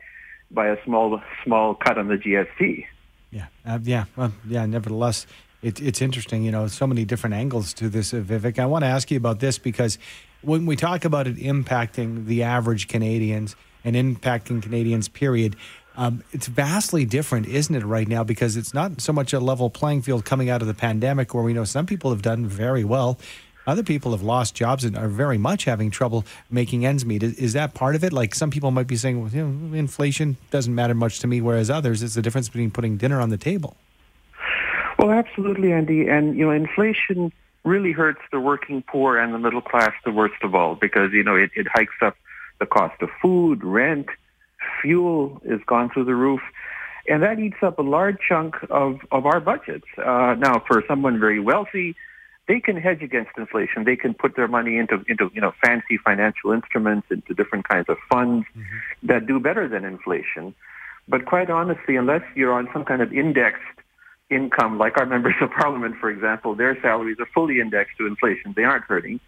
by 0.51 0.69
a 0.69 0.77
small 0.85 1.21
small 1.45 1.75
cut 1.75 1.99
on 1.99 2.09
the 2.09 2.17
GST. 2.17 2.87
Yeah, 3.31 3.47
uh, 3.67 3.79
yeah, 3.83 4.05
well, 4.17 4.33
yeah. 4.47 4.65
Nevertheless, 4.65 5.27
it, 5.63 5.81
it's 5.81 6.01
interesting, 6.01 6.45
you 6.45 6.53
know, 6.53 6.67
so 6.69 6.87
many 6.87 7.05
different 7.05 7.35
angles 7.35 7.73
to 7.75 7.89
this, 7.89 8.15
uh, 8.15 8.19
Vivek. 8.19 8.59
I 8.59 8.67
want 8.67 8.85
to 8.85 8.89
ask 8.89 9.11
you 9.11 9.17
about 9.17 9.41
this 9.41 9.59
because 9.59 9.99
when 10.43 10.67
we 10.67 10.77
talk 10.77 11.05
about 11.05 11.27
it 11.27 11.37
impacting 11.37 12.27
the 12.27 12.45
average 12.45 12.89
Canadians 12.89 13.57
and 13.85 13.97
impacting 13.97 14.63
Canadians, 14.63 15.09
period, 15.09 15.57
um, 15.97 16.23
it's 16.33 16.47
vastly 16.47 17.05
different, 17.05 17.47
isn't 17.47 17.75
it, 17.75 17.85
right 17.85 18.07
now? 18.07 18.23
Because 18.23 18.57
it's 18.57 18.73
not 18.73 19.01
so 19.01 19.13
much 19.13 19.33
a 19.33 19.41
level 19.41 19.69
playing 19.69 20.03
field 20.03 20.25
coming 20.25 20.49
out 20.49 20.63
of 20.63 20.69
the 20.69 20.75
pandemic 20.75 21.35
where 21.35 21.43
we 21.43 21.53
know 21.53 21.65
some 21.65 21.87
people 21.87 22.11
have 22.11 22.23
done 22.23 22.47
very 22.47 22.85
well. 22.85 23.19
Other 23.67 23.83
people 23.83 24.13
have 24.13 24.23
lost 24.23 24.55
jobs 24.55 24.85
and 24.85 24.97
are 24.97 25.09
very 25.09 25.39
much 25.39 25.65
having 25.65 25.91
trouble 25.91 26.25
making 26.51 26.87
ends 26.87 27.05
meet. 27.05 27.23
Is, 27.25 27.35
is 27.35 27.53
that 27.55 27.75
part 27.75 27.97
of 27.97 28.05
it? 28.05 28.13
Like 28.13 28.35
some 28.35 28.51
people 28.51 28.71
might 28.71 28.87
be 28.87 28.97
saying, 28.97 29.21
well, 29.21 29.31
you 29.31 29.45
know, 29.45 29.77
inflation 29.77 30.37
doesn't 30.51 30.75
matter 30.75 30.95
much 30.95 31.19
to 31.21 31.27
me, 31.27 31.41
whereas 31.41 31.69
others, 31.69 32.03
it's 32.03 32.15
the 32.15 32.23
difference 32.23 32.49
between 32.49 32.71
putting 32.71 32.97
dinner 32.97 33.21
on 33.21 33.31
the 33.31 33.37
table. 33.37 33.77
Well, 34.99 35.13
absolutely, 35.13 35.73
Andy. 35.73 36.09
And, 36.09 36.37
you 36.37 36.45
know, 36.45 36.51
inflation 36.51 37.33
really 37.65 37.93
hurts 37.93 38.21
the 38.33 38.41
working 38.41 38.83
poor 38.83 39.19
and 39.19 39.33
the 39.33 39.39
middle 39.39 39.61
class 39.61 39.93
the 40.05 40.11
worst 40.11 40.43
of 40.43 40.55
all 40.55 40.75
because, 40.75 41.13
you 41.13 41.23
know, 41.23 41.37
it, 41.37 41.51
it 41.55 41.67
hikes 41.73 41.95
up 42.03 42.17
the 42.59 42.67
cost 42.67 43.01
of 43.03 43.11
food, 43.23 43.63
rent, 43.63 44.09
fuel 44.83 45.41
has 45.49 45.61
gone 45.67 45.91
through 45.91 46.05
the 46.05 46.15
roof. 46.15 46.41
And 47.09 47.23
that 47.23 47.39
eats 47.39 47.57
up 47.63 47.79
a 47.79 47.83
large 47.83 48.19
chunk 48.27 48.57
of, 48.71 49.01
of 49.13 49.25
our 49.25 49.41
budgets. 49.41 49.87
Uh, 49.97 50.35
now, 50.39 50.63
for 50.67 50.83
someone 50.87 51.19
very 51.21 51.41
wealthy, 51.41 51.95
they 52.49 52.61
can 52.61 52.77
hedge 52.77 53.03
against 53.03 53.31
inflation. 53.39 53.85
They 53.85 53.97
can 53.97 54.15
put 54.15 54.35
their 54.37 54.49
money 54.49 54.79
into, 54.79 55.05
into 55.09 55.31
you 55.33 55.41
know, 55.41 55.53
fancy 55.65 55.97
financial 55.97 56.53
instruments, 56.53 57.07
into 57.11 57.35
different 57.35 57.69
kinds 57.69 57.87
of 57.89 57.99
funds 58.11 58.47
mm-hmm. 58.57 59.07
that 59.07 59.27
do 59.27 59.39
better 59.39 59.69
than 59.69 59.85
inflation. 59.85 60.55
But 61.07 61.25
quite 61.25 61.51
honestly, 61.51 61.97
unless 61.97 62.23
you're 62.35 62.53
on 62.53 62.69
some 62.73 62.85
kind 62.85 63.01
of 63.01 63.13
indexed 63.13 63.63
income, 64.31 64.79
like 64.79 64.99
our 64.99 65.07
members 65.15 65.35
of 65.41 65.51
parliament, 65.51 65.97
for 66.01 66.11
example, 66.11 66.55
their 66.55 66.81
salaries 66.81 67.17
are 67.19 67.27
fully 67.27 67.61
indexed 67.61 67.97
to 67.99 68.07
inflation. 68.07 68.53
They 68.57 68.65
aren't 68.65 68.85
hurting. 68.85 69.21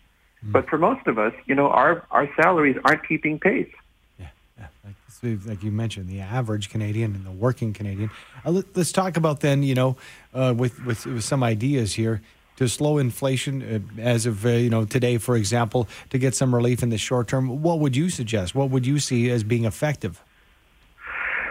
Mm. 0.45 0.53
But 0.53 0.69
for 0.69 0.79
most 0.79 1.07
of 1.07 1.19
us, 1.19 1.35
you 1.47 1.55
know, 1.55 1.69
our, 1.69 2.07
our 2.11 2.29
salaries 2.41 2.77
aren't 2.85 3.07
keeping 3.07 3.39
pace. 3.39 3.73
Yeah, 4.19 4.29
yeah. 4.59 4.67
Like, 4.85 5.47
like 5.47 5.63
you 5.63 5.71
mentioned, 5.71 6.09
the 6.09 6.21
average 6.21 6.71
Canadian 6.71 7.15
and 7.15 7.27
the 7.27 7.31
working 7.31 7.73
Canadian. 7.73 8.11
Uh, 8.45 8.51
let, 8.51 8.77
us 8.77 8.91
talk 8.91 9.17
about 9.17 9.41
then, 9.41 9.63
you 9.63 9.75
know, 9.75 9.97
uh, 10.33 10.55
with, 10.57 10.85
with, 10.85 11.05
with 11.07 11.25
some 11.25 11.43
ideas 11.43 11.95
here 11.95 12.23
to 12.61 12.69
slow 12.69 12.99
inflation 12.99 13.63
uh, 13.99 14.03
as 14.03 14.27
of 14.27 14.45
uh, 14.45 14.51
you 14.51 14.69
know 14.69 14.85
today, 14.85 15.17
for 15.17 15.35
example, 15.35 15.89
to 16.11 16.19
get 16.19 16.35
some 16.35 16.55
relief 16.55 16.83
in 16.83 16.91
the 16.91 16.99
short 16.99 17.27
term. 17.27 17.63
What 17.63 17.81
would 17.81 17.97
you 17.97 18.11
suggest? 18.11 18.55
What 18.55 18.69
would 18.69 18.87
you 18.87 18.99
see 18.99 19.31
as 19.31 19.43
being 19.43 19.65
effective? 19.65 20.23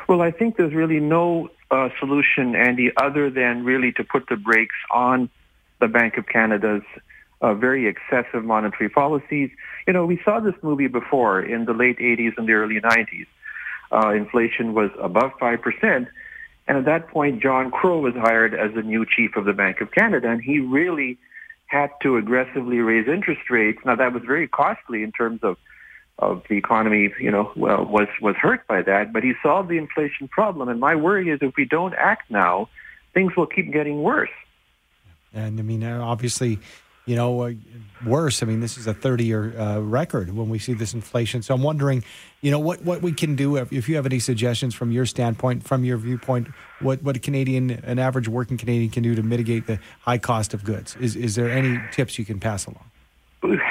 Well, 0.07 0.21
I 0.21 0.29
think 0.29 0.57
there's 0.57 0.73
really 0.73 0.99
no 0.99 1.49
uh, 1.71 1.89
solution, 1.99 2.55
Andy, 2.55 2.91
other 2.97 3.29
than 3.29 3.63
really 3.63 3.91
to 3.93 4.03
put 4.03 4.27
the 4.27 4.35
brakes 4.35 4.75
on 4.91 5.29
the 5.79 5.87
Bank 5.87 6.17
of 6.17 6.27
Canada's 6.27 6.83
uh, 7.41 7.53
very 7.53 7.87
excessive 7.87 8.43
monetary 8.43 8.89
policies. 8.89 9.49
You 9.87 9.93
know, 9.93 10.05
we 10.05 10.19
saw 10.23 10.39
this 10.39 10.55
movie 10.61 10.87
before 10.87 11.41
in 11.41 11.65
the 11.65 11.73
late 11.73 11.99
80s 11.99 12.37
and 12.37 12.47
the 12.47 12.53
early 12.53 12.79
90s. 12.81 13.27
Uh, 13.91 14.09
inflation 14.09 14.73
was 14.73 14.91
above 14.99 15.31
5%. 15.41 16.07
And 16.67 16.77
at 16.77 16.85
that 16.85 17.07
point, 17.07 17.41
John 17.41 17.71
Crow 17.71 17.99
was 17.99 18.13
hired 18.13 18.53
as 18.53 18.73
the 18.75 18.83
new 18.83 19.05
chief 19.05 19.35
of 19.35 19.45
the 19.45 19.53
Bank 19.53 19.81
of 19.81 19.91
Canada, 19.91 20.29
and 20.29 20.41
he 20.41 20.59
really 20.59 21.17
had 21.65 21.89
to 22.01 22.17
aggressively 22.17 22.77
raise 22.79 23.07
interest 23.07 23.49
rates. 23.49 23.79
Now, 23.85 23.95
that 23.95 24.13
was 24.13 24.23
very 24.23 24.47
costly 24.47 25.01
in 25.01 25.11
terms 25.11 25.39
of 25.43 25.57
of 26.19 26.43
the 26.49 26.55
economy, 26.55 27.13
you 27.19 27.31
know, 27.31 27.51
well, 27.55 27.85
was 27.85 28.07
was 28.21 28.35
hurt 28.35 28.67
by 28.67 28.81
that. 28.83 29.11
But 29.13 29.23
he 29.23 29.33
solved 29.41 29.69
the 29.69 29.77
inflation 29.77 30.27
problem. 30.27 30.69
And 30.69 30.79
my 30.79 30.95
worry 30.95 31.29
is 31.29 31.39
if 31.41 31.55
we 31.55 31.65
don't 31.65 31.93
act 31.95 32.29
now, 32.29 32.69
things 33.13 33.35
will 33.35 33.47
keep 33.47 33.71
getting 33.71 34.03
worse. 34.03 34.29
And 35.33 35.59
I 35.59 35.63
mean, 35.63 35.83
uh, 35.83 36.01
obviously, 36.01 36.59
you 37.05 37.15
know, 37.15 37.41
uh, 37.41 37.53
worse. 38.05 38.43
I 38.43 38.45
mean, 38.45 38.59
this 38.59 38.77
is 38.77 38.85
a 38.85 38.93
30-year 38.93 39.59
uh, 39.59 39.79
record 39.79 40.35
when 40.35 40.49
we 40.49 40.59
see 40.59 40.73
this 40.73 40.93
inflation. 40.93 41.41
So 41.41 41.55
I'm 41.55 41.63
wondering, 41.63 42.03
you 42.41 42.51
know, 42.51 42.59
what, 42.59 42.83
what 42.83 43.01
we 43.01 43.13
can 43.13 43.35
do 43.35 43.55
if, 43.55 43.71
if 43.71 43.87
you 43.87 43.95
have 43.95 44.05
any 44.05 44.19
suggestions 44.19 44.75
from 44.75 44.91
your 44.91 45.05
standpoint, 45.05 45.63
from 45.63 45.83
your 45.83 45.97
viewpoint, 45.97 46.49
what 46.81 47.01
what 47.01 47.15
a 47.15 47.19
Canadian, 47.19 47.71
an 47.71 47.97
average 47.97 48.27
working 48.27 48.57
Canadian, 48.57 48.89
can 48.91 49.03
do 49.03 49.15
to 49.15 49.23
mitigate 49.23 49.67
the 49.67 49.79
high 50.01 50.17
cost 50.17 50.53
of 50.53 50.63
goods. 50.63 50.95
Is 50.97 51.15
is 51.15 51.35
there 51.35 51.49
any 51.49 51.79
tips 51.91 52.19
you 52.19 52.25
can 52.25 52.39
pass 52.39 52.65
along? 52.65 52.88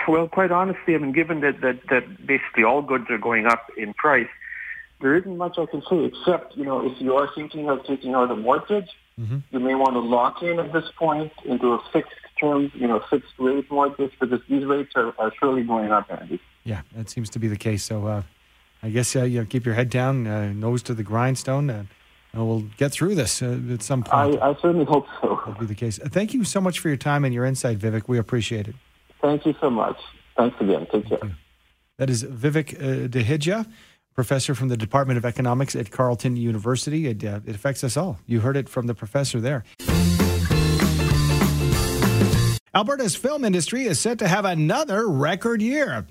Well, 0.08 0.26
quite 0.26 0.50
honestly, 0.50 0.94
I 0.94 0.98
mean, 0.98 1.12
given 1.12 1.40
that, 1.40 1.60
that, 1.60 1.80
that 1.90 2.26
basically 2.26 2.64
all 2.64 2.80
goods 2.80 3.04
are 3.10 3.18
going 3.18 3.46
up 3.46 3.70
in 3.76 3.92
price, 3.94 4.28
there 5.00 5.14
isn't 5.14 5.36
much 5.36 5.58
I 5.58 5.66
can 5.66 5.82
say 5.88 6.04
except, 6.04 6.56
you 6.56 6.64
know, 6.64 6.84
if 6.84 7.00
you 7.00 7.14
are 7.14 7.28
thinking 7.34 7.68
of 7.68 7.84
taking 7.84 8.14
out 8.14 8.30
a 8.30 8.36
mortgage, 8.36 8.88
mm-hmm. 9.20 9.38
you 9.50 9.60
may 9.60 9.74
want 9.74 9.92
to 9.92 10.00
lock 10.00 10.42
in 10.42 10.58
at 10.58 10.72
this 10.72 10.86
point 10.98 11.32
into 11.44 11.74
a 11.74 11.82
fixed 11.92 12.16
term, 12.40 12.72
you 12.74 12.88
know, 12.88 13.02
fixed 13.10 13.32
rate 13.38 13.70
mortgage 13.70 14.12
because 14.18 14.40
these 14.48 14.64
rates 14.64 14.92
are, 14.96 15.14
are 15.18 15.32
surely 15.38 15.62
going 15.62 15.92
up, 15.92 16.10
Andy. 16.10 16.40
Yeah, 16.64 16.80
that 16.96 17.10
seems 17.10 17.30
to 17.30 17.38
be 17.38 17.46
the 17.46 17.56
case. 17.56 17.84
So 17.84 18.06
uh, 18.06 18.22
I 18.82 18.90
guess 18.90 19.14
uh, 19.14 19.24
you 19.24 19.40
know, 19.40 19.46
keep 19.46 19.66
your 19.66 19.74
head 19.74 19.90
down, 19.90 20.26
uh, 20.26 20.52
nose 20.52 20.82
to 20.84 20.94
the 20.94 21.02
grindstone, 21.02 21.70
and 21.70 21.88
we'll 22.34 22.64
get 22.76 22.92
through 22.92 23.14
this 23.14 23.42
uh, 23.42 23.58
at 23.70 23.82
some 23.82 24.02
point. 24.02 24.40
I, 24.40 24.50
I, 24.50 24.54
certainly 24.54 24.84
hope 24.84 25.06
so. 25.20 25.40
That'll 25.46 25.60
be 25.60 25.66
the 25.66 25.74
case. 25.74 25.98
Thank 25.98 26.34
you 26.34 26.44
so 26.44 26.60
much 26.60 26.78
for 26.78 26.88
your 26.88 26.96
time 26.96 27.24
and 27.24 27.32
your 27.34 27.44
insight, 27.44 27.78
Vivek. 27.78 28.08
We 28.08 28.18
appreciate 28.18 28.68
it. 28.68 28.74
Thank 29.20 29.46
you 29.46 29.54
so 29.60 29.70
much. 29.70 29.98
Thanks 30.36 30.56
again. 30.60 30.86
Take 30.92 31.08
care. 31.08 31.36
That 31.98 32.10
is 32.10 32.22
Vivek 32.22 32.74
uh, 32.74 33.08
Dehejia, 33.08 33.66
professor 34.14 34.54
from 34.54 34.68
the 34.68 34.76
Department 34.76 35.18
of 35.18 35.24
Economics 35.24 35.74
at 35.74 35.90
Carleton 35.90 36.36
University. 36.36 37.08
It, 37.08 37.24
uh, 37.24 37.40
it 37.44 37.54
affects 37.56 37.82
us 37.82 37.96
all. 37.96 38.20
You 38.26 38.40
heard 38.40 38.56
it 38.56 38.68
from 38.68 38.86
the 38.86 38.94
professor 38.94 39.40
there. 39.40 39.64
Alberta's 42.74 43.16
film 43.16 43.44
industry 43.44 43.86
is 43.86 43.98
set 43.98 44.18
to 44.20 44.28
have 44.28 44.44
another 44.44 45.08
record 45.08 45.60
year. 45.60 46.06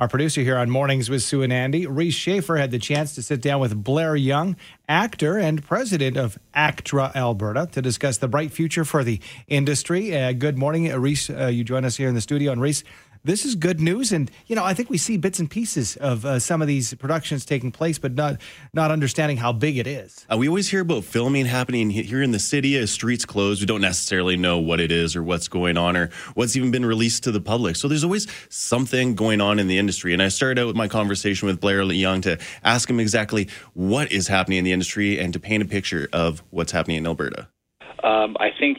Our 0.00 0.08
producer 0.08 0.40
here 0.40 0.56
on 0.56 0.70
Mornings 0.70 1.10
with 1.10 1.22
Sue 1.22 1.42
and 1.42 1.52
Andy, 1.52 1.86
Reese 1.86 2.14
Schaefer, 2.14 2.56
had 2.56 2.70
the 2.70 2.78
chance 2.78 3.14
to 3.16 3.22
sit 3.22 3.42
down 3.42 3.60
with 3.60 3.84
Blair 3.84 4.16
Young, 4.16 4.56
actor 4.88 5.36
and 5.36 5.62
president 5.62 6.16
of 6.16 6.38
ACTRA 6.54 7.12
Alberta, 7.14 7.68
to 7.72 7.82
discuss 7.82 8.16
the 8.16 8.26
bright 8.26 8.50
future 8.50 8.86
for 8.86 9.04
the 9.04 9.20
industry. 9.46 10.16
Uh, 10.16 10.32
good 10.32 10.56
morning, 10.56 10.90
Reese. 10.90 11.28
Uh, 11.28 11.48
you 11.48 11.64
join 11.64 11.84
us 11.84 11.98
here 11.98 12.08
in 12.08 12.14
the 12.14 12.22
studio. 12.22 12.50
And 12.50 12.62
Reese, 12.62 12.82
this 13.24 13.44
is 13.44 13.54
good 13.54 13.80
news. 13.80 14.12
And 14.12 14.30
you 14.46 14.56
know, 14.56 14.64
I 14.64 14.74
think 14.74 14.90
we 14.90 14.98
see 14.98 15.16
bits 15.16 15.38
and 15.38 15.50
pieces 15.50 15.96
of 15.96 16.24
uh, 16.24 16.38
some 16.38 16.62
of 16.62 16.68
these 16.68 16.94
productions 16.94 17.44
taking 17.44 17.72
place, 17.72 17.98
but 17.98 18.14
not 18.14 18.40
not 18.72 18.90
understanding 18.90 19.36
how 19.36 19.52
big 19.52 19.76
it 19.76 19.86
is. 19.86 20.26
Uh, 20.32 20.36
we 20.36 20.48
always 20.48 20.70
hear 20.70 20.80
about 20.80 21.04
filming 21.04 21.46
happening 21.46 21.90
here 21.90 22.22
in 22.22 22.30
the 22.30 22.38
city. 22.38 22.76
As 22.76 22.90
streets 22.90 23.24
closed, 23.24 23.60
we 23.60 23.66
don't 23.66 23.80
necessarily 23.80 24.36
know 24.36 24.58
what 24.58 24.80
it 24.80 24.92
is 24.92 25.16
or 25.16 25.22
what's 25.22 25.48
going 25.48 25.76
on 25.76 25.96
or 25.96 26.10
what's 26.34 26.56
even 26.56 26.70
been 26.70 26.86
released 26.86 27.24
to 27.24 27.32
the 27.32 27.40
public. 27.40 27.76
So 27.76 27.88
there's 27.88 28.04
always 28.04 28.26
something 28.48 29.14
going 29.14 29.40
on 29.40 29.58
in 29.58 29.66
the 29.66 29.78
industry. 29.78 30.12
And 30.12 30.22
I 30.22 30.28
started 30.28 30.60
out 30.60 30.66
with 30.66 30.76
my 30.76 30.88
conversation 30.88 31.46
with 31.46 31.60
Blair 31.60 31.80
Young 31.82 32.20
to 32.22 32.38
ask 32.62 32.88
him 32.88 33.00
exactly 33.00 33.48
what 33.74 34.12
is 34.12 34.28
happening 34.28 34.58
in 34.58 34.64
the 34.64 34.72
industry 34.72 35.18
and 35.18 35.32
to 35.32 35.40
paint 35.40 35.62
a 35.62 35.66
picture 35.66 36.08
of 36.12 36.42
what's 36.50 36.72
happening 36.72 36.98
in 36.98 37.06
Alberta. 37.06 37.48
Um, 38.02 38.36
I 38.40 38.48
think 38.58 38.78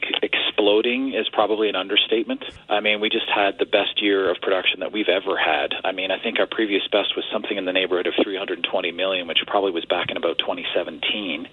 exploding 0.62 1.14
is 1.14 1.28
probably 1.32 1.68
an 1.68 1.76
understatement. 1.76 2.44
I 2.68 2.80
mean, 2.80 3.00
we 3.00 3.08
just 3.08 3.26
had 3.34 3.58
the 3.58 3.66
best 3.66 4.00
year 4.00 4.30
of 4.30 4.40
production 4.40 4.80
that 4.80 4.92
we've 4.92 5.08
ever 5.08 5.36
had. 5.36 5.74
I 5.84 5.92
mean, 5.92 6.10
I 6.10 6.22
think 6.22 6.38
our 6.38 6.46
previous 6.46 6.82
best 6.92 7.16
was 7.16 7.24
something 7.32 7.56
in 7.56 7.64
the 7.64 7.72
neighborhood 7.72 8.06
of 8.06 8.14
320 8.22 8.92
million, 8.92 9.26
which 9.26 9.38
probably 9.46 9.72
was 9.72 9.84
back 9.84 10.10
in 10.10 10.16
about 10.16 10.38
2017. 10.38 11.48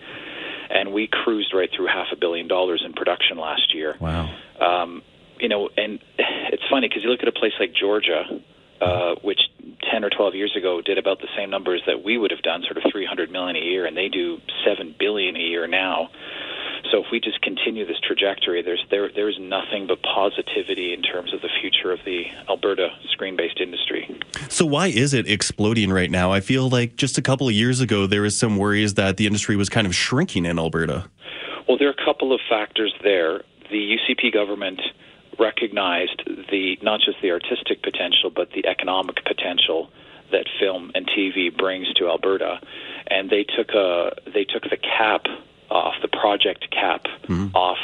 And 0.69 0.93
we 0.93 1.09
cruised 1.11 1.53
right 1.55 1.69
through 1.75 1.87
half 1.87 2.07
a 2.13 2.15
billion 2.15 2.47
dollars 2.47 2.83
in 2.85 2.93
production 2.93 3.37
last 3.37 3.73
year. 3.73 3.95
Wow. 3.99 4.29
Um, 4.61 5.01
you 5.39 5.49
know, 5.49 5.69
and 5.75 5.99
it's 6.17 6.63
funny 6.69 6.87
because 6.87 7.03
you 7.03 7.09
look 7.09 7.23
at 7.23 7.27
a 7.27 7.31
place 7.31 7.53
like 7.59 7.73
Georgia, 7.73 8.25
uh, 8.79 9.15
which 9.23 9.39
10 9.91 10.03
or 10.03 10.11
12 10.11 10.35
years 10.35 10.53
ago 10.55 10.81
did 10.85 10.99
about 10.99 11.19
the 11.19 11.27
same 11.35 11.49
numbers 11.49 11.81
that 11.87 12.03
we 12.03 12.17
would 12.17 12.29
have 12.29 12.43
done, 12.43 12.61
sort 12.61 12.77
of 12.77 12.83
300 12.91 13.31
million 13.31 13.55
a 13.55 13.65
year, 13.65 13.87
and 13.87 13.97
they 13.97 14.09
do 14.09 14.37
7 14.63 14.93
billion 14.99 15.35
a 15.35 15.39
year 15.39 15.65
now. 15.65 16.09
So 16.91 17.03
if 17.03 17.07
we 17.11 17.19
just 17.19 17.41
continue 17.41 17.85
this 17.85 17.99
trajectory, 17.99 18.61
there's 18.61 18.83
there 18.89 19.09
there's 19.13 19.37
nothing 19.39 19.87
but 19.87 20.01
positivity 20.01 20.93
in 20.93 21.01
terms 21.01 21.33
of 21.33 21.41
the 21.41 21.49
future 21.61 21.91
of 21.91 21.99
the 22.05 22.25
Alberta 22.49 22.89
screen-based 23.11 23.59
industry. 23.59 24.19
So 24.49 24.65
why 24.65 24.87
is 24.87 25.13
it 25.13 25.29
exploding 25.29 25.91
right 25.91 26.09
now? 26.09 26.31
I 26.31 26.39
feel 26.39 26.69
like 26.69 26.95
just 26.95 27.17
a 27.17 27.21
couple 27.21 27.47
of 27.47 27.53
years 27.53 27.81
ago 27.81 28.07
there 28.07 28.21
was 28.21 28.37
some 28.37 28.57
worries 28.57 28.95
that 28.95 29.17
the 29.17 29.27
industry 29.27 29.55
was 29.55 29.69
kind 29.69 29.85
of 29.85 29.95
shrinking 29.95 30.45
in 30.45 30.57
Alberta. 30.59 31.09
Well, 31.67 31.77
there 31.77 31.87
are 31.87 31.91
a 31.91 32.05
couple 32.05 32.33
of 32.33 32.39
factors 32.49 32.93
there. 33.03 33.43
The 33.69 33.97
UCP 33.97 34.33
government 34.33 34.81
recognized 35.39 36.23
the 36.51 36.77
not 36.81 36.99
just 36.99 37.17
the 37.21 37.31
artistic 37.31 37.81
potential 37.83 38.29
but 38.35 38.49
the 38.51 38.65
economic 38.65 39.23
potential 39.25 39.89
that 40.31 40.45
film 40.59 40.91
and 40.95 41.07
TV 41.07 41.55
brings 41.55 41.91
to 41.93 42.07
Alberta, 42.07 42.59
and 43.07 43.29
they 43.29 43.43
took 43.43 43.69
a 43.73 44.11
they 44.33 44.45
took 44.45 44.63
the 44.63 44.77
cap 44.77 45.25
off 45.69 45.95
the 46.01 46.07
project 46.07 46.69
cap 46.71 47.05
mm-hmm. 47.23 47.55
off 47.55 47.77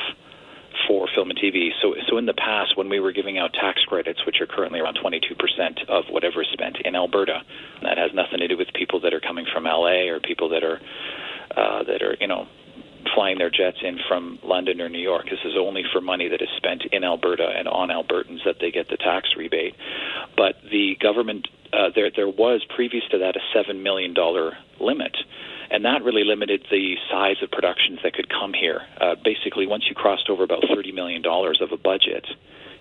for 0.87 1.07
film 1.13 1.29
and 1.29 1.39
TV. 1.39 1.69
So, 1.81 1.95
so 2.07 2.17
in 2.17 2.25
the 2.25 2.33
past, 2.33 2.77
when 2.77 2.89
we 2.89 2.99
were 2.99 3.11
giving 3.11 3.37
out 3.37 3.53
tax 3.53 3.81
credits, 3.87 4.25
which 4.25 4.41
are 4.41 4.45
currently 4.45 4.79
around 4.79 4.97
22% 5.03 5.85
of 5.87 6.05
whatever 6.09 6.41
is 6.41 6.47
spent 6.53 6.77
in 6.83 6.95
Alberta, 6.95 7.41
that 7.81 7.97
has 7.97 8.11
nothing 8.13 8.39
to 8.39 8.47
do 8.47 8.57
with 8.57 8.67
people 8.73 8.99
that 9.01 9.13
are 9.13 9.19
coming 9.19 9.45
from 9.51 9.63
LA 9.63 10.09
or 10.09 10.19
people 10.19 10.49
that 10.49 10.63
are 10.63 10.79
uh, 11.55 11.83
that 11.83 12.01
are 12.01 12.17
you 12.19 12.27
know 12.27 12.47
flying 13.13 13.37
their 13.37 13.51
jets 13.51 13.77
in 13.83 13.99
from 14.07 14.39
London 14.43 14.81
or 14.81 14.89
New 14.89 14.99
York. 14.99 15.25
This 15.25 15.39
is 15.45 15.53
only 15.57 15.83
for 15.93 16.01
money 16.01 16.27
that 16.29 16.41
is 16.41 16.49
spent 16.57 16.83
in 16.91 17.03
Alberta 17.03 17.47
and 17.55 17.67
on 17.67 17.89
Albertans 17.89 18.43
that 18.45 18.55
they 18.59 18.71
get 18.71 18.89
the 18.89 18.97
tax 18.97 19.29
rebate. 19.37 19.75
But 20.35 20.55
the 20.69 20.97
government, 20.99 21.47
uh, 21.71 21.89
there 21.95 22.11
there 22.15 22.29
was 22.29 22.65
previous 22.75 23.03
to 23.11 23.19
that 23.19 23.35
a 23.35 23.41
seven 23.53 23.83
million 23.83 24.13
dollar 24.13 24.57
limit 24.79 25.15
and 25.75 25.83
that 25.83 26.05
really 26.05 26.23
limited 26.23 26.65
the 26.71 26.95
size 27.11 27.35
of 27.43 27.51
productions 27.51 27.99
that 28.01 28.13
could 28.13 28.29
come 28.29 28.53
here. 28.53 28.79
Uh, 29.01 29.15
basically, 29.21 29.67
once 29.67 29.83
you 29.89 29.93
crossed 29.93 30.29
over 30.29 30.41
about 30.41 30.63
$30 30.63 30.93
million 30.93 31.21
of 31.25 31.71
a 31.73 31.75
budget, 31.75 32.25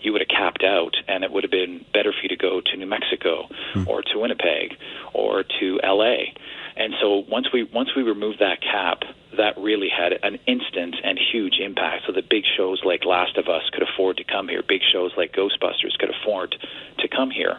you 0.01 0.13
would 0.13 0.21
have 0.21 0.29
capped 0.29 0.63
out, 0.63 0.95
and 1.09 1.25
it 1.25 1.33
would 1.33 1.43
have 1.43 1.51
been 1.51 1.85
better 1.93 2.13
for 2.13 2.23
you 2.23 2.29
to 2.29 2.37
go 2.37 2.61
to 2.61 2.77
New 2.77 2.87
Mexico 2.87 3.49
mm. 3.75 3.85
or 3.89 4.03
to 4.03 4.21
Winnipeg 4.21 4.79
or 5.13 5.43
to 5.59 5.81
LA. 5.83 6.39
And 6.77 6.95
so 7.03 7.25
once 7.29 7.49
we 7.53 7.65
once 7.65 7.91
we 7.97 8.05
removed 8.05 8.39
that 8.39 8.63
cap, 8.63 9.03
that 9.37 9.59
really 9.59 9.89
had 9.91 10.13
an 10.23 10.39
instant 10.47 10.95
and 11.03 11.19
huge 11.19 11.59
impact. 11.59 12.05
So 12.07 12.13
the 12.13 12.23
big 12.23 12.45
shows 12.57 12.81
like 12.85 13.05
Last 13.05 13.37
of 13.39 13.49
Us 13.49 13.63
could 13.73 13.83
afford 13.83 14.19
to 14.19 14.25
come 14.25 14.47
here. 14.47 14.63
Big 14.63 14.83
shows 14.93 15.11
like 15.17 15.33
Ghostbusters 15.33 15.99
could 15.99 16.11
afford 16.11 16.55
to 16.99 17.09
come 17.09 17.33
here 17.33 17.59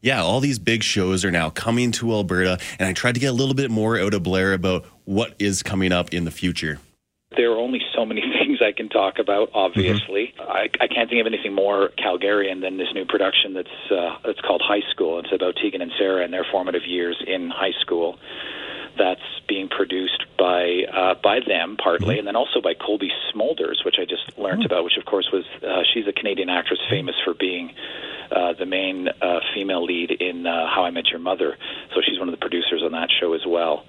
yeah, 0.00 0.22
all 0.22 0.40
these 0.40 0.58
big 0.58 0.82
shows 0.82 1.24
are 1.24 1.30
now 1.30 1.50
coming 1.50 1.92
to 1.92 2.12
Alberta, 2.12 2.58
and 2.78 2.88
I 2.88 2.92
tried 2.92 3.14
to 3.14 3.20
get 3.20 3.28
a 3.28 3.32
little 3.32 3.54
bit 3.54 3.70
more 3.70 3.98
out 3.98 4.14
of 4.14 4.22
Blair 4.22 4.52
about 4.52 4.84
what 5.04 5.34
is 5.38 5.62
coming 5.62 5.92
up 5.92 6.12
in 6.12 6.24
the 6.24 6.30
future. 6.30 6.78
There 7.36 7.50
are 7.52 7.58
only 7.58 7.80
so 7.94 8.06
many 8.06 8.20
things 8.38 8.58
I 8.62 8.72
can 8.72 8.88
talk 8.88 9.18
about. 9.18 9.50
Obviously, 9.52 10.34
mm-hmm. 10.38 10.50
I, 10.50 10.68
I 10.80 10.86
can't 10.86 11.08
think 11.10 11.20
of 11.20 11.26
anything 11.26 11.54
more 11.54 11.90
Calgarian 11.98 12.60
than 12.60 12.78
this 12.78 12.88
new 12.94 13.04
production 13.04 13.54
that's 13.54 13.90
uh, 13.90 14.18
it's 14.24 14.40
called 14.40 14.62
High 14.64 14.88
School. 14.90 15.18
It's 15.18 15.32
about 15.32 15.54
Tegan 15.62 15.82
and 15.82 15.92
Sara 15.98 16.24
and 16.24 16.32
their 16.32 16.46
formative 16.50 16.82
years 16.86 17.22
in 17.26 17.50
high 17.50 17.74
school. 17.80 18.18
That's 18.98 19.20
being 19.48 19.68
produced 19.68 20.24
by 20.38 20.84
uh, 20.92 21.14
by 21.22 21.40
them 21.46 21.76
partly, 21.76 22.14
mm-hmm. 22.14 22.18
and 22.20 22.28
then 22.28 22.36
also 22.36 22.60
by 22.60 22.74
Cobie 22.74 23.12
Smulders, 23.32 23.84
which 23.84 23.96
I 24.00 24.04
just 24.04 24.38
learned 24.38 24.62
oh. 24.62 24.66
about. 24.66 24.84
Which, 24.84 24.96
of 24.98 25.04
course, 25.04 25.28
was 25.32 25.44
uh, 25.62 25.82
she's 25.92 26.06
a 26.06 26.12
Canadian 26.12 26.48
actress 26.48 26.80
famous 26.88 27.14
for 27.24 27.34
being 27.34 27.74
uh, 28.30 28.52
the 28.58 28.66
main 28.66 29.08
uh, 29.08 29.40
female 29.54 29.84
lead 29.84 30.10
in 30.10 30.46
uh, 30.46 30.66
How 30.66 30.84
I 30.84 30.90
Met 30.90 31.08
Your 31.08 31.20
Mother. 31.20 31.56
So 31.94 32.00
she's 32.04 32.18
one 32.18 32.28
of 32.28 32.32
the 32.32 32.40
producers 32.40 32.82
on 32.84 32.92
that 32.92 33.08
show 33.20 33.34
as 33.34 33.46
well. 33.46 33.84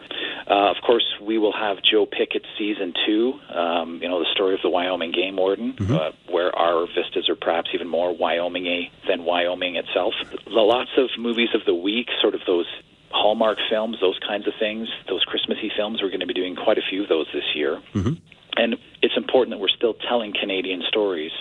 Uh, 0.49 0.71
of 0.71 0.77
course, 0.85 1.05
we 1.21 1.37
will 1.37 1.53
have 1.53 1.77
Joe 1.83 2.05
Pickett 2.05 2.45
season 2.57 2.93
two. 3.05 3.33
Um, 3.53 3.99
you 4.01 4.07
know, 4.07 4.19
the 4.19 4.29
story 4.33 4.53
of 4.53 4.61
the 4.61 4.69
Wyoming 4.69 5.11
game 5.11 5.37
warden, 5.37 5.73
mm-hmm. 5.73 5.95
uh, 5.95 6.11
where 6.29 6.55
our 6.55 6.85
vistas 6.87 7.29
are 7.29 7.35
perhaps 7.35 7.69
even 7.73 7.87
more 7.87 8.13
Wyomingy 8.13 8.91
than 9.07 9.25
Wyoming 9.25 9.75
itself. 9.75 10.13
The 10.45 10.51
lots 10.51 10.91
of 10.97 11.09
movies 11.17 11.49
of 11.53 11.65
the 11.65 11.75
week, 11.75 12.09
sort 12.21 12.35
of 12.35 12.41
those 12.45 12.67
Hallmark 13.11 13.57
films, 13.69 13.97
those 14.01 14.19
kinds 14.27 14.47
of 14.47 14.53
things, 14.59 14.87
those 15.07 15.23
Christmassy 15.23 15.71
films. 15.75 16.01
We're 16.01 16.09
going 16.09 16.21
to 16.21 16.27
be 16.27 16.33
doing 16.33 16.55
quite 16.55 16.77
a 16.77 16.85
few 16.89 17.03
of 17.03 17.09
those 17.09 17.27
this 17.33 17.55
year. 17.55 17.81
Mm-hmm. 17.93 18.13
And 18.57 18.75
it's 19.01 19.15
important 19.15 19.55
that 19.55 19.59
we're 19.59 19.69
still 19.69 19.93
telling 19.93 20.33
Canadian 20.33 20.81
stories 20.87 21.31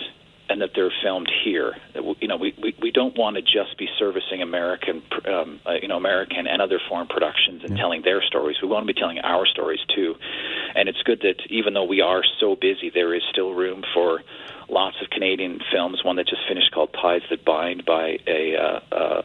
and 0.49 0.61
that 0.61 0.69
they're 0.75 0.93
filmed 1.03 1.29
here. 1.43 1.75
You 2.21 2.27
know, 2.27 2.37
we, 2.37 2.53
we, 2.61 2.75
we 2.81 2.91
don't 2.91 3.17
want 3.17 3.35
to 3.35 3.41
just 3.41 3.77
be 3.77 3.87
servicing 3.99 4.41
American, 4.41 5.01
um, 5.25 5.59
uh, 5.65 5.73
you 5.81 5.87
know, 5.87 5.97
American 5.97 6.47
and 6.47 6.61
other 6.61 6.79
foreign 6.87 7.07
productions 7.07 7.63
and 7.63 7.71
yeah. 7.71 7.77
telling 7.77 8.01
their 8.03 8.21
stories. 8.21 8.57
We 8.61 8.69
want 8.69 8.87
to 8.87 8.93
be 8.93 8.97
telling 8.97 9.19
our 9.19 9.45
stories 9.45 9.79
too. 9.93 10.15
And 10.75 10.87
it's 10.87 11.01
good 11.03 11.19
that 11.21 11.41
even 11.49 11.73
though 11.73 11.83
we 11.83 12.01
are 12.01 12.23
so 12.39 12.55
busy, 12.55 12.89
there 12.93 13.13
is 13.13 13.23
still 13.31 13.53
room 13.53 13.83
for 13.93 14.21
lots 14.69 14.97
of 15.01 15.09
Canadian 15.09 15.59
films. 15.71 16.03
One 16.03 16.15
that 16.17 16.27
just 16.27 16.47
finished 16.47 16.71
called 16.73 16.93
Ties 16.93 17.21
That 17.29 17.43
Bind 17.43 17.85
by 17.85 18.19
a, 18.27 18.55
uh, 18.55 18.95
uh, 18.95 19.21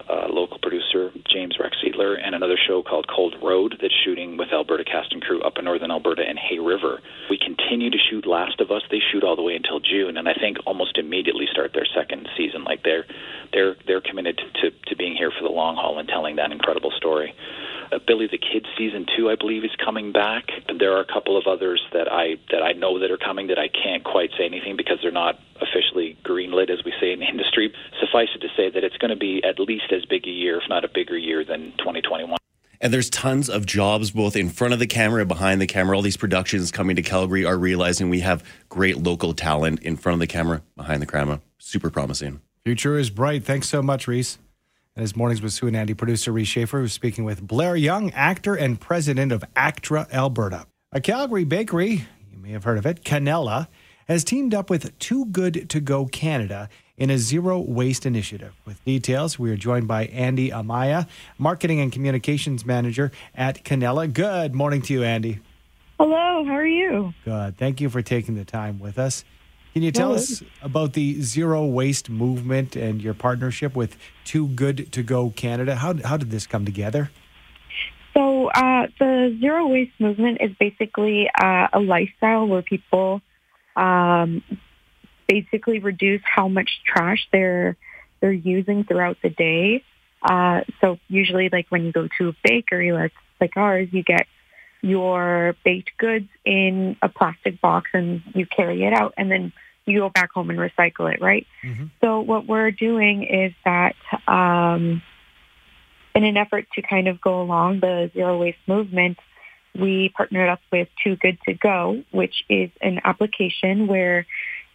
James 1.32 1.56
Rexedler, 1.58 2.16
and 2.22 2.34
another 2.34 2.56
show 2.56 2.82
called 2.82 3.06
Cold 3.08 3.34
Road 3.42 3.78
that's 3.80 3.94
shooting 4.04 4.36
with 4.36 4.52
Alberta 4.52 4.84
cast 4.84 5.12
and 5.12 5.22
crew 5.22 5.40
up 5.42 5.58
in 5.58 5.64
northern 5.64 5.90
Alberta 5.90 6.22
and 6.22 6.38
Hay 6.38 6.58
River. 6.58 7.00
We 7.30 7.38
continue 7.38 7.90
to 7.90 7.98
shoot 7.98 8.26
Last 8.26 8.60
of 8.60 8.70
Us. 8.70 8.82
They 8.90 9.00
shoot 9.12 9.24
all 9.24 9.36
the 9.36 9.42
way 9.42 9.56
until 9.56 9.80
June, 9.80 10.16
and 10.16 10.28
I 10.28 10.34
think 10.34 10.58
almost 10.66 10.98
immediately 10.98 11.46
start 11.50 11.72
their 11.72 11.86
second 11.86 12.28
season. 12.36 12.64
Like 12.64 12.82
they're 12.82 13.06
they're 13.52 13.76
they're 13.86 14.00
committed 14.00 14.38
to, 14.38 14.70
to, 14.70 14.76
to 14.88 14.96
being 14.96 15.16
here 15.16 15.30
for 15.30 15.42
the 15.42 15.52
long 15.52 15.76
haul 15.76 15.98
and 15.98 16.08
telling 16.08 16.36
that 16.36 16.52
incredible 16.52 16.92
story. 16.96 17.34
Uh, 17.92 17.98
Billy 18.06 18.26
the 18.26 18.38
Kid 18.38 18.66
season 18.78 19.06
two, 19.16 19.28
I 19.28 19.36
believe, 19.36 19.64
is 19.64 19.76
coming 19.84 20.12
back. 20.12 20.48
There 20.78 20.96
are 20.96 21.00
a 21.00 21.12
couple 21.12 21.36
of 21.36 21.46
others 21.46 21.82
that 21.92 22.10
I 22.10 22.36
that 22.50 22.62
I 22.62 22.72
know 22.72 22.98
that 23.00 23.10
are 23.10 23.18
coming 23.18 23.48
that 23.48 23.58
I 23.58 23.68
can't 23.68 24.02
quite 24.02 24.30
say 24.38 24.46
anything 24.46 24.76
because 24.76 24.98
they're 25.02 25.10
not 25.12 25.38
greenlit, 26.32 26.70
as 26.70 26.84
we 26.84 26.92
say 27.00 27.12
in 27.12 27.20
the 27.20 27.26
industry. 27.26 27.72
Suffice 28.00 28.28
it 28.34 28.40
to 28.40 28.48
say 28.56 28.70
that 28.70 28.84
it's 28.84 28.96
going 28.96 29.10
to 29.10 29.16
be 29.16 29.42
at 29.44 29.58
least 29.58 29.92
as 29.92 30.04
big 30.04 30.26
a 30.26 30.30
year, 30.30 30.58
if 30.58 30.68
not 30.68 30.84
a 30.84 30.88
bigger 30.88 31.16
year, 31.16 31.44
than 31.44 31.72
2021. 31.78 32.38
And 32.80 32.92
there's 32.92 33.10
tons 33.10 33.48
of 33.48 33.64
jobs 33.64 34.10
both 34.10 34.34
in 34.34 34.48
front 34.48 34.72
of 34.72 34.80
the 34.80 34.88
camera, 34.88 35.24
behind 35.24 35.60
the 35.60 35.68
camera. 35.68 35.94
All 35.94 36.02
these 36.02 36.16
productions 36.16 36.72
coming 36.72 36.96
to 36.96 37.02
Calgary 37.02 37.44
are 37.44 37.56
realizing 37.56 38.10
we 38.10 38.20
have 38.20 38.42
great 38.68 38.96
local 38.96 39.34
talent 39.34 39.80
in 39.82 39.96
front 39.96 40.14
of 40.14 40.20
the 40.20 40.26
camera, 40.26 40.62
behind 40.76 41.00
the 41.00 41.06
camera. 41.06 41.40
Super 41.58 41.90
promising. 41.90 42.40
Future 42.64 42.98
is 42.98 43.08
bright. 43.08 43.44
Thanks 43.44 43.68
so 43.68 43.82
much, 43.82 44.08
Reese. 44.08 44.38
And 44.96 45.02
his 45.02 45.14
mornings 45.14 45.40
with 45.40 45.52
Sue 45.52 45.68
and 45.68 45.76
Andy, 45.76 45.94
producer 45.94 46.32
Reese 46.32 46.48
Schaefer, 46.48 46.80
who's 46.80 46.92
speaking 46.92 47.24
with 47.24 47.40
Blair 47.40 47.76
Young, 47.76 48.10
actor 48.12 48.54
and 48.54 48.80
president 48.80 49.30
of 49.30 49.44
ACTRA 49.54 50.08
Alberta. 50.12 50.66
A 50.90 51.00
Calgary 51.00 51.44
bakery, 51.44 52.06
you 52.30 52.38
may 52.38 52.50
have 52.50 52.64
heard 52.64 52.78
of 52.78 52.84
it, 52.84 53.04
Canella, 53.04 53.68
has 54.08 54.24
teamed 54.24 54.54
up 54.54 54.70
with 54.70 54.98
Too 54.98 55.26
Good 55.26 55.68
to 55.70 55.80
Go 55.80 56.06
Canada 56.06 56.68
in 56.96 57.10
a 57.10 57.18
zero 57.18 57.58
waste 57.58 58.06
initiative. 58.06 58.54
With 58.64 58.84
details, 58.84 59.38
we 59.38 59.50
are 59.50 59.56
joined 59.56 59.88
by 59.88 60.06
Andy 60.06 60.50
Amaya, 60.50 61.08
marketing 61.38 61.80
and 61.80 61.90
communications 61.90 62.64
manager 62.64 63.10
at 63.34 63.64
Canella. 63.64 64.12
Good 64.12 64.54
morning 64.54 64.82
to 64.82 64.92
you, 64.92 65.02
Andy. 65.02 65.40
Hello, 65.98 66.44
how 66.44 66.54
are 66.54 66.66
you? 66.66 67.14
Good. 67.24 67.56
Thank 67.58 67.80
you 67.80 67.88
for 67.88 68.02
taking 68.02 68.34
the 68.34 68.44
time 68.44 68.78
with 68.78 68.98
us. 68.98 69.24
Can 69.72 69.82
you 69.82 69.90
tell 69.90 70.12
us 70.12 70.42
about 70.60 70.92
the 70.92 71.22
zero 71.22 71.64
waste 71.64 72.10
movement 72.10 72.76
and 72.76 73.00
your 73.00 73.14
partnership 73.14 73.74
with 73.74 73.96
Too 74.24 74.48
Good 74.48 74.92
to 74.92 75.02
Go 75.02 75.30
Canada? 75.30 75.76
How, 75.76 75.94
how 76.04 76.18
did 76.18 76.30
this 76.30 76.46
come 76.46 76.66
together? 76.66 77.10
So, 78.12 78.48
uh, 78.48 78.88
the 78.98 79.34
zero 79.40 79.68
waste 79.68 79.98
movement 79.98 80.38
is 80.42 80.50
basically 80.60 81.30
uh, 81.42 81.68
a 81.72 81.80
lifestyle 81.80 82.46
where 82.46 82.60
people 82.60 83.22
um, 83.76 84.42
basically 85.28 85.78
reduce 85.78 86.22
how 86.24 86.48
much 86.48 86.80
trash 86.84 87.28
they're 87.32 87.76
they're 88.20 88.32
using 88.32 88.84
throughout 88.84 89.16
the 89.22 89.30
day. 89.30 89.82
Uh, 90.22 90.60
so, 90.80 90.98
usually, 91.08 91.48
like 91.50 91.66
when 91.70 91.84
you 91.84 91.92
go 91.92 92.08
to 92.18 92.28
a 92.28 92.32
bakery, 92.44 92.92
like 92.92 93.12
like 93.40 93.56
ours, 93.56 93.88
you 93.92 94.02
get 94.02 94.26
your 94.82 95.56
baked 95.64 95.96
goods 95.96 96.28
in 96.44 96.96
a 97.02 97.08
plastic 97.08 97.60
box 97.60 97.90
and 97.92 98.22
you 98.34 98.46
carry 98.46 98.84
it 98.84 98.92
out, 98.92 99.14
and 99.16 99.30
then 99.30 99.52
you 99.84 99.98
go 99.98 100.08
back 100.08 100.32
home 100.32 100.50
and 100.50 100.58
recycle 100.58 101.12
it, 101.12 101.20
right? 101.20 101.46
Mm-hmm. 101.64 101.86
So 102.00 102.20
what 102.20 102.46
we're 102.46 102.70
doing 102.70 103.24
is 103.24 103.52
that 103.64 103.96
um, 104.28 105.02
in 106.14 106.24
an 106.24 106.36
effort 106.36 106.66
to 106.74 106.82
kind 106.82 107.08
of 107.08 107.20
go 107.20 107.42
along 107.42 107.80
the 107.80 108.10
zero 108.12 108.38
waste 108.38 108.58
movement, 108.66 109.18
we 109.78 110.10
partnered 110.10 110.48
up 110.48 110.60
with 110.70 110.88
Too 111.02 111.16
Good 111.16 111.38
to 111.46 111.54
Go, 111.54 112.02
which 112.10 112.44
is 112.48 112.70
an 112.80 113.00
application 113.04 113.86
where 113.86 114.26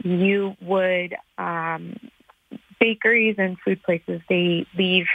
you 0.03 0.55
would 0.61 1.15
um, 1.37 1.97
bakeries 2.79 3.35
and 3.37 3.57
food 3.59 3.81
places 3.83 4.21
they 4.29 4.65
leave. 4.77 5.07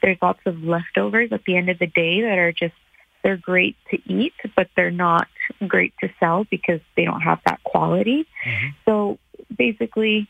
There's 0.00 0.18
lots 0.20 0.40
of 0.46 0.62
leftovers 0.62 1.30
at 1.32 1.44
the 1.44 1.56
end 1.56 1.68
of 1.68 1.78
the 1.78 1.86
day 1.86 2.22
that 2.22 2.38
are 2.38 2.52
just 2.52 2.74
they're 3.22 3.36
great 3.36 3.76
to 3.90 3.98
eat, 4.12 4.34
but 4.56 4.68
they're 4.74 4.90
not 4.90 5.28
great 5.68 5.94
to 6.00 6.10
sell 6.18 6.44
because 6.50 6.80
they 6.96 7.04
don't 7.04 7.20
have 7.20 7.38
that 7.46 7.62
quality. 7.62 8.26
Mm-hmm. 8.44 8.68
So 8.84 9.18
basically, 9.56 10.28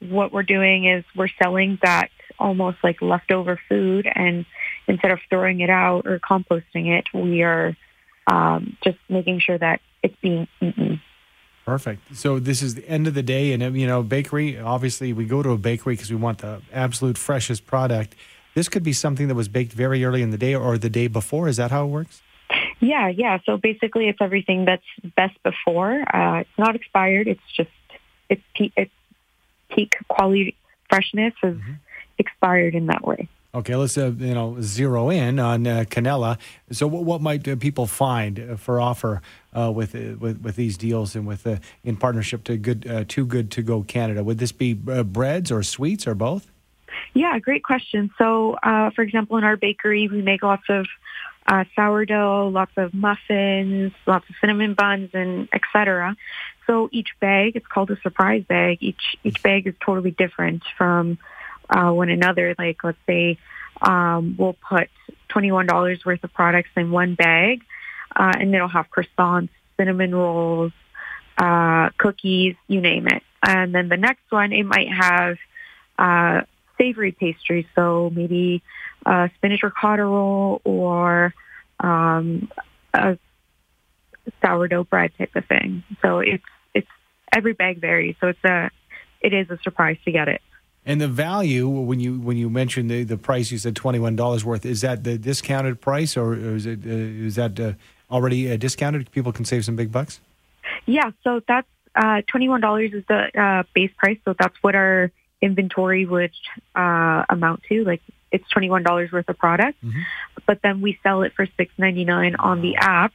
what 0.00 0.32
we're 0.32 0.42
doing 0.42 0.84
is 0.84 1.04
we're 1.16 1.28
selling 1.42 1.78
that 1.82 2.10
almost 2.38 2.78
like 2.82 3.00
leftover 3.00 3.58
food, 3.68 4.06
and 4.12 4.44
instead 4.86 5.10
of 5.10 5.20
throwing 5.30 5.60
it 5.60 5.70
out 5.70 6.06
or 6.06 6.18
composting 6.18 6.98
it, 6.98 7.06
we 7.14 7.42
are 7.42 7.76
um, 8.26 8.76
just 8.82 8.98
making 9.08 9.40
sure 9.40 9.58
that 9.58 9.80
it's 10.02 10.16
being 10.20 10.48
eaten. 10.60 11.00
Perfect. 11.64 12.14
So 12.14 12.38
this 12.38 12.62
is 12.62 12.74
the 12.74 12.86
end 12.88 13.06
of 13.06 13.14
the 13.14 13.22
day, 13.22 13.52
and 13.52 13.76
you 13.76 13.86
know, 13.86 14.02
bakery. 14.02 14.58
Obviously, 14.58 15.12
we 15.12 15.24
go 15.24 15.42
to 15.42 15.50
a 15.50 15.58
bakery 15.58 15.94
because 15.94 16.10
we 16.10 16.16
want 16.16 16.38
the 16.38 16.60
absolute 16.72 17.16
freshest 17.16 17.66
product. 17.66 18.14
This 18.54 18.68
could 18.68 18.82
be 18.82 18.92
something 18.92 19.28
that 19.28 19.34
was 19.34 19.48
baked 19.48 19.72
very 19.72 20.04
early 20.04 20.22
in 20.22 20.30
the 20.30 20.38
day 20.38 20.54
or 20.54 20.76
the 20.76 20.90
day 20.90 21.06
before. 21.06 21.48
Is 21.48 21.56
that 21.56 21.70
how 21.70 21.84
it 21.84 21.88
works? 21.88 22.22
Yeah, 22.80 23.08
yeah. 23.08 23.38
So 23.46 23.56
basically, 23.56 24.08
it's 24.08 24.18
everything 24.20 24.66
that's 24.66 24.84
best 25.16 25.42
before. 25.42 25.92
Uh, 25.92 26.40
it's 26.40 26.58
not 26.58 26.76
expired. 26.76 27.28
It's 27.28 27.40
just 27.56 27.70
it's 28.28 28.42
peak, 28.54 28.72
it's 28.76 28.92
peak 29.70 29.96
quality 30.08 30.56
freshness 30.88 31.34
is 31.42 31.56
expired 32.18 32.74
in 32.74 32.86
that 32.86 33.06
way. 33.06 33.28
Okay, 33.54 33.76
let's 33.76 33.96
uh, 33.96 34.10
you 34.18 34.34
know 34.34 34.56
zero 34.60 35.10
in 35.10 35.38
on 35.38 35.64
uh, 35.64 35.84
Canella. 35.88 36.38
So, 36.72 36.88
what, 36.88 37.04
what 37.04 37.20
might 37.20 37.46
uh, 37.46 37.54
people 37.54 37.86
find 37.86 38.40
uh, 38.40 38.56
for 38.56 38.80
offer 38.80 39.22
uh, 39.56 39.70
with, 39.70 39.94
uh, 39.94 40.16
with 40.18 40.40
with 40.40 40.56
these 40.56 40.76
deals 40.76 41.14
and 41.14 41.24
with 41.24 41.46
in 41.84 41.96
partnership 41.96 42.42
to 42.44 42.56
good 42.56 43.06
Too 43.08 43.24
Good 43.24 43.52
to 43.52 43.62
Go 43.62 43.82
Canada? 43.82 44.24
Would 44.24 44.38
this 44.38 44.50
be 44.50 44.74
breads 44.74 45.52
or 45.52 45.62
sweets 45.62 46.04
or 46.04 46.16
both? 46.16 46.50
Yeah, 47.12 47.38
great 47.38 47.62
question. 47.62 48.10
So, 48.18 48.56
for 48.62 49.02
example, 49.02 49.36
in 49.36 49.44
our 49.44 49.56
bakery, 49.56 50.08
we 50.08 50.20
make 50.20 50.42
lots 50.42 50.64
of 50.68 50.86
sourdough, 51.76 52.48
lots 52.48 52.72
of 52.76 52.92
muffins, 52.92 53.92
lots 54.04 54.28
of 54.28 54.34
cinnamon 54.40 54.74
buns, 54.74 55.10
and 55.14 55.48
etc. 55.52 56.16
So 56.66 56.88
each 56.90 57.10
bag, 57.20 57.54
it's 57.54 57.66
called 57.68 57.92
a 57.92 58.00
surprise 58.00 58.42
bag. 58.48 58.78
Each 58.80 59.16
each 59.22 59.40
bag 59.44 59.68
is 59.68 59.74
totally 59.84 60.10
different 60.10 60.64
from 60.76 61.18
uh, 61.70 61.90
one 61.90 62.10
another. 62.10 62.54
Like, 62.58 62.82
let's 62.84 62.98
say 63.06 63.38
um, 63.80 64.36
we'll 64.38 64.56
put 64.68 64.88
twenty-one 65.28 65.66
dollars 65.66 66.04
worth 66.04 66.22
of 66.24 66.32
products 66.32 66.70
in 66.76 66.90
one 66.90 67.14
bag, 67.14 67.62
uh, 68.14 68.32
and 68.38 68.54
it'll 68.54 68.68
have 68.68 68.86
croissants, 68.90 69.50
cinnamon 69.76 70.14
rolls, 70.14 70.72
uh, 71.38 71.90
cookies, 71.98 72.54
you 72.68 72.80
name 72.80 73.06
it. 73.08 73.22
And 73.46 73.74
then 73.74 73.88
the 73.88 73.96
next 73.96 74.30
one, 74.30 74.52
it 74.52 74.64
might 74.64 74.90
have 74.92 75.36
uh, 75.98 76.42
savory 76.78 77.12
pastries, 77.12 77.66
so 77.74 78.10
maybe 78.14 78.62
a 79.04 79.30
spinach 79.36 79.62
ricotta 79.62 80.04
roll 80.04 80.60
or 80.64 81.34
um, 81.80 82.50
a 82.94 83.18
sourdough 84.42 84.84
bread 84.84 85.12
type 85.18 85.36
of 85.36 85.44
thing. 85.46 85.82
So 86.00 86.20
it's 86.20 86.44
it's 86.72 86.88
every 87.30 87.52
bag 87.52 87.80
varies. 87.80 88.16
So 88.20 88.28
it's 88.28 88.44
a 88.44 88.70
it 89.20 89.34
is 89.34 89.50
a 89.50 89.58
surprise 89.62 89.98
to 90.04 90.12
get 90.12 90.28
it. 90.28 90.40
And 90.86 91.00
the 91.00 91.08
value 91.08 91.66
when 91.68 91.98
you 92.00 92.20
when 92.20 92.36
you 92.36 92.50
mentioned 92.50 92.90
the, 92.90 93.04
the 93.04 93.16
price, 93.16 93.50
you 93.50 93.58
said 93.58 93.74
twenty 93.74 93.98
one 93.98 94.16
dollars 94.16 94.44
worth. 94.44 94.66
Is 94.66 94.82
that 94.82 95.02
the 95.04 95.16
discounted 95.16 95.80
price, 95.80 96.16
or 96.16 96.34
is 96.34 96.66
it 96.66 96.80
uh, 96.84 96.90
is 96.90 97.36
that 97.36 97.58
uh, 97.58 97.72
already 98.10 98.52
uh, 98.52 98.56
discounted? 98.56 99.10
People 99.10 99.32
can 99.32 99.44
save 99.46 99.64
some 99.64 99.76
big 99.76 99.90
bucks. 99.90 100.20
Yeah, 100.86 101.10
so 101.22 101.40
that's 101.48 101.66
uh, 101.94 102.20
twenty-one 102.26 102.60
dollars 102.60 102.92
is 102.92 103.04
the 103.08 103.30
uh, 103.40 103.62
base 103.74 103.92
price. 103.96 104.18
So 104.26 104.34
that's 104.38 104.56
what 104.62 104.74
our 104.74 105.10
inventory 105.40 106.04
would 106.04 106.32
uh, 106.74 107.24
amount 107.30 107.62
to. 107.70 107.84
Like 107.84 108.02
it's 108.30 108.48
twenty-one 108.50 108.82
dollars 108.82 109.10
worth 109.10 109.28
of 109.28 109.38
product, 109.38 109.82
Mhm. 109.82 110.02
but 110.46 110.60
then 110.62 110.82
we 110.82 110.98
sell 111.02 111.22
it 111.22 111.32
for 111.34 111.46
six 111.56 111.72
ninety-nine 111.78 112.36
on 112.36 112.60
the 112.60 112.76
app, 112.76 113.12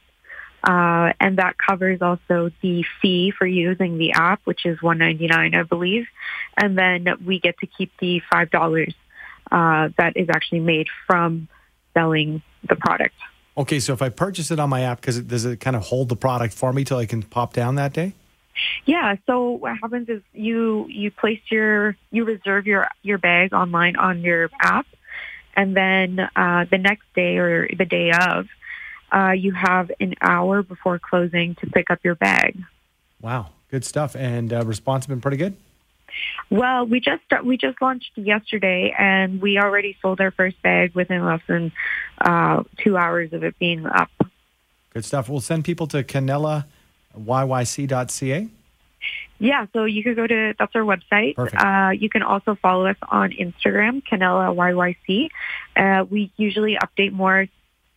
uh, 0.62 1.12
and 1.18 1.38
that 1.38 1.56
covers 1.58 2.02
also 2.02 2.50
the 2.62 2.84
fee 3.00 3.32
for 3.36 3.46
using 3.46 3.98
the 3.98 4.12
app, 4.12 4.40
which 4.44 4.66
is 4.66 4.80
one 4.82 4.98
ninety-nine, 4.98 5.54
I 5.54 5.62
believe, 5.62 6.06
and 6.56 6.76
then 6.76 7.06
we 7.24 7.40
get 7.40 7.58
to 7.58 7.66
keep 7.66 7.92
the 7.98 8.20
five 8.30 8.50
dollars 8.50 8.94
uh, 9.50 9.88
that 9.98 10.16
is 10.16 10.28
actually 10.28 10.60
made 10.60 10.88
from 11.06 11.48
selling 11.94 12.42
the 12.68 12.76
product. 12.76 13.14
Okay, 13.56 13.80
so 13.80 13.92
if 13.92 14.00
I 14.00 14.08
purchase 14.08 14.50
it 14.50 14.60
on 14.60 14.70
my 14.70 14.82
app, 14.82 15.00
because 15.00 15.18
it, 15.18 15.28
does 15.28 15.44
it 15.44 15.60
kind 15.60 15.76
of 15.76 15.82
hold 15.82 16.08
the 16.08 16.16
product 16.16 16.54
for 16.54 16.72
me 16.72 16.84
till 16.84 16.98
I 16.98 17.06
can 17.06 17.22
pop 17.22 17.52
down 17.52 17.74
that 17.74 17.92
day? 17.92 18.14
Yeah. 18.84 19.16
So 19.26 19.50
what 19.50 19.76
happens 19.78 20.08
is 20.08 20.22
you 20.32 20.86
you 20.88 21.10
place 21.10 21.40
your 21.50 21.96
you 22.10 22.24
reserve 22.24 22.66
your 22.66 22.88
your 23.02 23.18
bag 23.18 23.52
online 23.52 23.96
on 23.96 24.20
your 24.20 24.50
app, 24.60 24.86
and 25.56 25.76
then 25.76 26.20
uh, 26.36 26.66
the 26.70 26.78
next 26.78 27.04
day 27.14 27.38
or 27.38 27.68
the 27.68 27.84
day 27.84 28.12
of, 28.12 28.46
uh, 29.12 29.32
you 29.32 29.52
have 29.52 29.90
an 30.00 30.14
hour 30.20 30.62
before 30.62 30.98
closing 30.98 31.54
to 31.56 31.66
pick 31.66 31.90
up 31.90 32.00
your 32.04 32.14
bag. 32.14 32.62
Wow, 33.20 33.50
good 33.70 33.84
stuff. 33.84 34.16
And 34.16 34.52
uh, 34.52 34.64
response 34.64 35.04
has 35.04 35.08
been 35.08 35.20
pretty 35.20 35.36
good. 35.36 35.56
Well, 36.50 36.86
we 36.86 37.00
just 37.00 37.22
we 37.44 37.56
just 37.56 37.80
launched 37.80 38.10
yesterday, 38.16 38.92
and 38.98 39.40
we 39.40 39.58
already 39.58 39.96
sold 40.02 40.20
our 40.20 40.32
first 40.32 40.60
bag 40.62 40.94
within 40.94 41.24
less 41.24 41.40
than 41.46 41.72
uh, 42.20 42.64
two 42.78 42.96
hours 42.96 43.32
of 43.32 43.44
it 43.44 43.56
being 43.58 43.86
up. 43.86 44.10
Good 44.92 45.04
stuff. 45.04 45.28
We'll 45.28 45.40
send 45.40 45.64
people 45.64 45.86
to 45.88 46.02
canellayyc.ca. 46.02 48.48
Yeah, 49.38 49.66
so 49.72 49.84
you 49.84 50.02
could 50.02 50.16
go 50.16 50.26
to 50.26 50.54
that's 50.58 50.74
our 50.74 50.82
website. 50.82 51.38
Uh, 51.38 51.92
you 51.92 52.10
can 52.10 52.22
also 52.22 52.56
follow 52.60 52.86
us 52.86 52.96
on 53.08 53.30
Instagram, 53.30 54.02
Canella 54.02 54.54
YYC. 54.54 55.30
Uh, 55.74 56.04
we 56.04 56.30
usually 56.36 56.76
update 56.76 57.12
more 57.12 57.46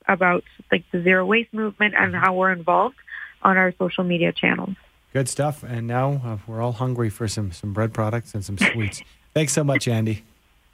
about 0.07 0.43
like 0.71 0.83
the 0.91 1.01
zero 1.01 1.25
waste 1.25 1.53
movement 1.53 1.93
and 1.97 2.15
how 2.15 2.33
we're 2.33 2.51
involved 2.51 2.95
on 3.41 3.57
our 3.57 3.73
social 3.77 4.03
media 4.03 4.31
channels. 4.31 4.75
Good 5.13 5.29
stuff. 5.29 5.63
And 5.63 5.85
now 5.85 6.21
uh, 6.25 6.37
we're 6.47 6.61
all 6.61 6.71
hungry 6.73 7.09
for 7.09 7.27
some 7.27 7.51
some 7.51 7.73
bread 7.73 7.93
products 7.93 8.33
and 8.33 8.43
some 8.43 8.57
sweets. 8.57 9.01
Thanks 9.33 9.53
so 9.53 9.63
much, 9.63 9.87
Andy. 9.87 10.23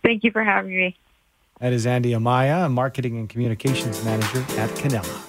Thank 0.04 0.24
you 0.24 0.32
for 0.32 0.44
having 0.44 0.76
me. 0.76 0.98
That 1.60 1.74
is 1.74 1.86
Andy 1.86 2.12
Amaya, 2.12 2.66
a 2.66 2.70
marketing 2.70 3.18
and 3.18 3.30
communications 3.30 4.04
manager 4.06 4.40
at 4.58 4.70
Canella. 4.72 5.29